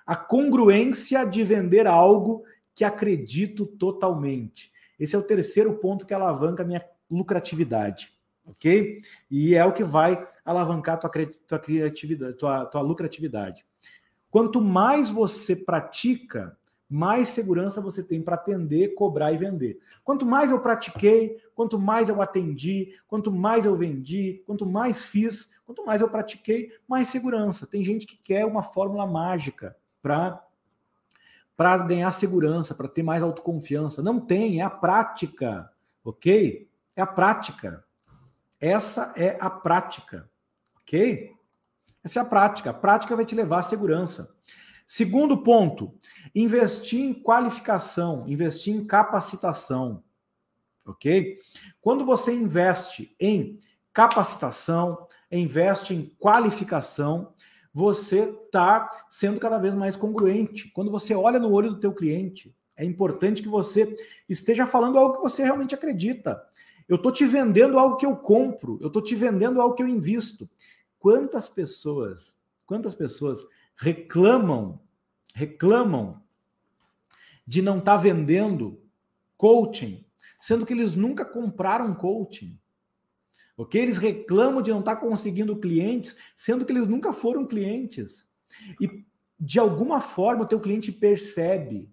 [0.06, 2.44] A congruência de vender algo
[2.74, 4.72] que acredito totalmente.
[4.98, 8.14] Esse é o terceiro ponto que alavanca a minha lucratividade,
[8.46, 9.02] ok?
[9.30, 11.10] E é o que vai alavancar tua,
[11.48, 13.66] tua criatividade, tua, tua lucratividade.
[14.30, 16.58] Quanto mais você pratica,
[16.90, 19.80] mais segurança você tem para atender, cobrar e vender.
[20.04, 25.52] Quanto mais eu pratiquei, quanto mais eu atendi, quanto mais eu vendi, quanto mais fiz,
[25.66, 27.68] quanto mais eu pratiquei, mais segurança.
[27.68, 30.44] Tem gente que quer uma fórmula mágica para
[31.56, 34.02] para ganhar segurança, para ter mais autoconfiança.
[34.02, 35.70] Não tem, é a prática,
[36.06, 36.70] ok?
[36.96, 37.84] É a prática.
[38.62, 40.30] Essa é a prática,
[40.82, 41.34] ok?
[42.02, 42.70] Essa é a prática.
[42.70, 44.34] A prática vai te levar à segurança.
[44.92, 45.94] Segundo ponto,
[46.34, 50.04] investir em qualificação, investir em capacitação.
[50.84, 51.38] Ok?
[51.80, 53.60] Quando você investe em
[53.94, 57.36] capacitação, investe em qualificação,
[57.72, 60.72] você está sendo cada vez mais congruente.
[60.72, 63.96] Quando você olha no olho do teu cliente, é importante que você
[64.28, 66.44] esteja falando algo que você realmente acredita.
[66.88, 69.88] Eu estou te vendendo algo que eu compro, eu estou te vendendo algo que eu
[69.88, 70.50] invisto.
[70.98, 73.46] Quantas pessoas, quantas pessoas
[73.80, 74.82] reclamam,
[75.34, 76.22] reclamam
[77.48, 78.84] de não estar tá vendendo
[79.38, 80.06] coaching,
[80.40, 82.60] sendo que eles nunca compraram coaching.
[83.58, 83.82] Ok?
[83.82, 88.30] Eles reclamam de não estar tá conseguindo clientes, sendo que eles nunca foram clientes.
[88.82, 89.06] E
[89.40, 91.90] de alguma forma o teu cliente percebe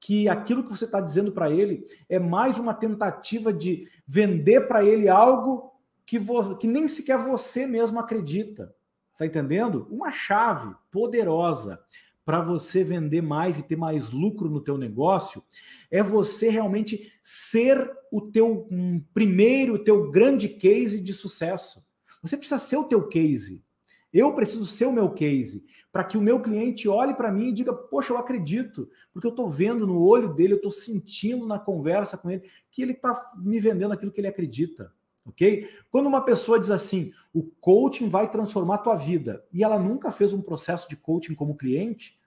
[0.00, 4.84] que aquilo que você está dizendo para ele é mais uma tentativa de vender para
[4.84, 5.72] ele algo
[6.04, 8.74] que, você, que nem sequer você mesmo acredita.
[9.20, 9.86] Tá entendendo?
[9.90, 11.78] Uma chave poderosa
[12.24, 15.44] para você vender mais e ter mais lucro no teu negócio
[15.90, 21.86] é você realmente ser o teu um, primeiro, o teu grande case de sucesso.
[22.22, 23.62] Você precisa ser o teu case.
[24.10, 27.52] Eu preciso ser o meu case para que o meu cliente olhe para mim e
[27.52, 31.58] diga: Poxa, eu acredito, porque eu estou vendo no olho dele, eu estou sentindo na
[31.58, 34.90] conversa com ele que ele está me vendendo aquilo que ele acredita
[35.24, 35.68] ok?
[35.90, 40.10] Quando uma pessoa diz assim, o coaching vai transformar a tua vida, e ela nunca
[40.10, 42.18] fez um processo de coaching como cliente,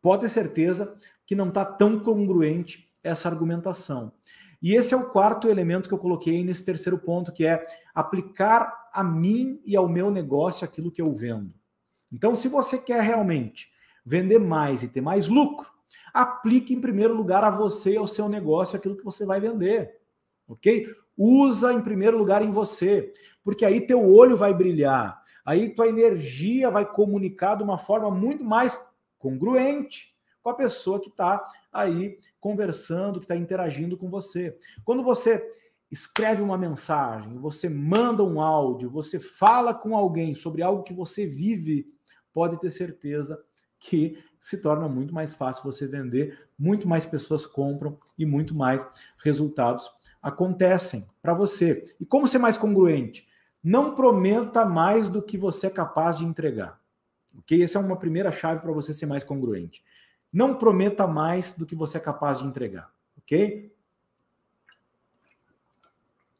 [0.00, 4.12] pode ter certeza que não está tão congruente essa argumentação.
[4.60, 8.88] E esse é o quarto elemento que eu coloquei nesse terceiro ponto, que é aplicar
[8.92, 11.52] a mim e ao meu negócio aquilo que eu vendo.
[12.10, 13.70] Então, se você quer realmente
[14.06, 15.68] vender mais e ter mais lucro,
[16.12, 19.98] aplique em primeiro lugar a você e ao seu negócio aquilo que você vai vender.
[20.46, 20.86] Ok?
[21.16, 23.12] Usa em primeiro lugar em você,
[23.42, 28.44] porque aí teu olho vai brilhar, aí tua energia vai comunicar de uma forma muito
[28.44, 28.78] mais
[29.18, 31.42] congruente com a pessoa que está
[31.72, 34.56] aí conversando, que está interagindo com você.
[34.84, 35.46] Quando você
[35.90, 41.26] escreve uma mensagem, você manda um áudio, você fala com alguém sobre algo que você
[41.26, 41.86] vive,
[42.32, 43.40] pode ter certeza
[43.78, 48.86] que se torna muito mais fácil você vender, muito mais pessoas compram e muito mais
[49.22, 49.88] resultados
[50.24, 51.84] acontecem para você.
[52.00, 53.28] E como ser mais congruente?
[53.62, 56.80] Não prometa mais do que você é capaz de entregar.
[57.36, 57.62] Ok?
[57.62, 59.84] Essa é uma primeira chave para você ser mais congruente.
[60.32, 62.90] Não prometa mais do que você é capaz de entregar.
[63.18, 63.70] Ok?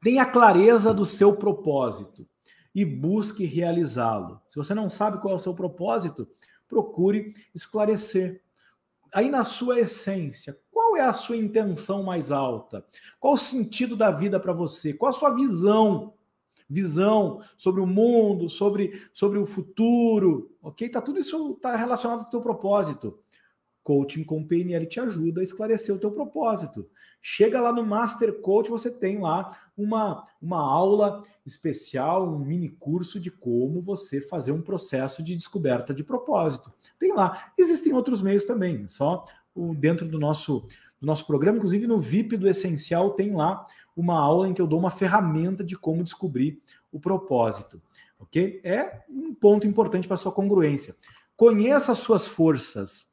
[0.02, 2.26] Tenha clareza do seu propósito
[2.74, 4.40] e busque realizá-lo.
[4.48, 6.26] Se você não sabe qual é o seu propósito,
[6.66, 8.42] procure esclarecer.
[9.12, 10.58] Aí, na sua essência,
[10.94, 12.86] qual é a sua intenção mais alta?
[13.18, 14.92] Qual o sentido da vida para você?
[14.92, 16.14] Qual a sua visão?
[16.70, 20.88] Visão sobre o mundo, sobre, sobre o futuro, ok?
[20.88, 23.18] Tá tudo isso tá relacionado ao teu propósito.
[23.82, 26.88] Coaching com PNL te ajuda a esclarecer o teu propósito.
[27.20, 33.18] Chega lá no Master Coach, você tem lá uma, uma aula especial, um mini curso
[33.18, 36.72] de como você fazer um processo de descoberta de propósito.
[36.98, 37.52] Tem lá.
[37.58, 39.24] Existem outros meios também, só
[39.76, 40.66] dentro do nosso,
[41.00, 43.64] do nosso programa, inclusive no VIP do Essencial tem lá
[43.96, 47.80] uma aula em que eu dou uma ferramenta de como descobrir o propósito,
[48.18, 48.60] ok?
[48.64, 50.96] É um ponto importante para sua congruência.
[51.36, 53.08] Conheça as suas forças.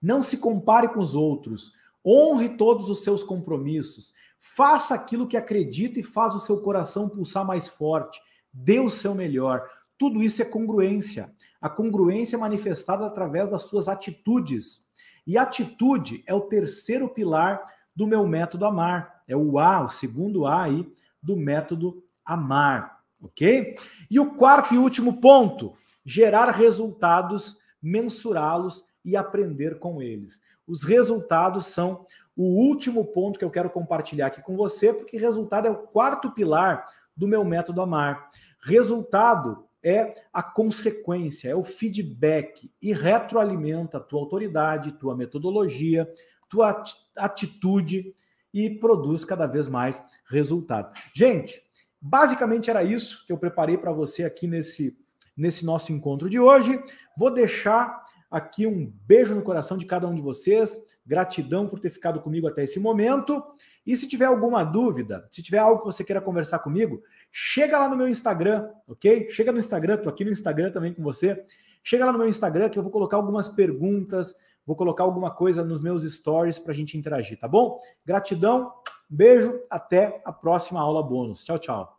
[0.00, 1.76] Não se compare com os outros.
[2.06, 7.44] honre todos os seus compromissos, faça aquilo que acredita e faz o seu coração pulsar
[7.44, 8.20] mais forte,
[8.52, 9.68] dê o seu melhor.
[9.98, 11.34] Tudo isso é congruência.
[11.60, 14.87] A congruência é manifestada através das suas atitudes.
[15.28, 17.62] E atitude é o terceiro pilar
[17.94, 19.22] do meu método amar.
[19.28, 20.90] É o A, o segundo A aí
[21.22, 23.76] do método amar, ok?
[24.10, 30.40] E o quarto e último ponto, gerar resultados, mensurá-los e aprender com eles.
[30.66, 35.68] Os resultados são o último ponto que eu quero compartilhar aqui com você, porque resultado
[35.68, 38.30] é o quarto pilar do meu método Amar.
[38.62, 46.12] Resultado é a consequência, é o feedback e retroalimenta a tua autoridade, tua metodologia,
[46.48, 46.82] tua
[47.16, 48.14] atitude
[48.52, 50.92] e produz cada vez mais resultado.
[51.14, 51.62] Gente,
[52.00, 54.96] basicamente era isso que eu preparei para você aqui nesse
[55.38, 56.82] nesse nosso encontro de hoje.
[57.16, 60.86] Vou deixar aqui um beijo no coração de cada um de vocês.
[61.06, 63.42] Gratidão por ter ficado comigo até esse momento.
[63.86, 67.02] E se tiver alguma dúvida, se tiver algo que você queira conversar comigo,
[67.32, 69.28] chega lá no meu Instagram, ok?
[69.30, 71.42] Chega no Instagram, tô aqui no Instagram também com você.
[71.82, 74.34] Chega lá no meu Instagram que eu vou colocar algumas perguntas,
[74.66, 77.80] vou colocar alguma coisa nos meus stories para a gente interagir, tá bom?
[78.04, 78.70] Gratidão,
[79.08, 81.44] beijo, até a próxima aula bônus.
[81.44, 81.97] Tchau, tchau.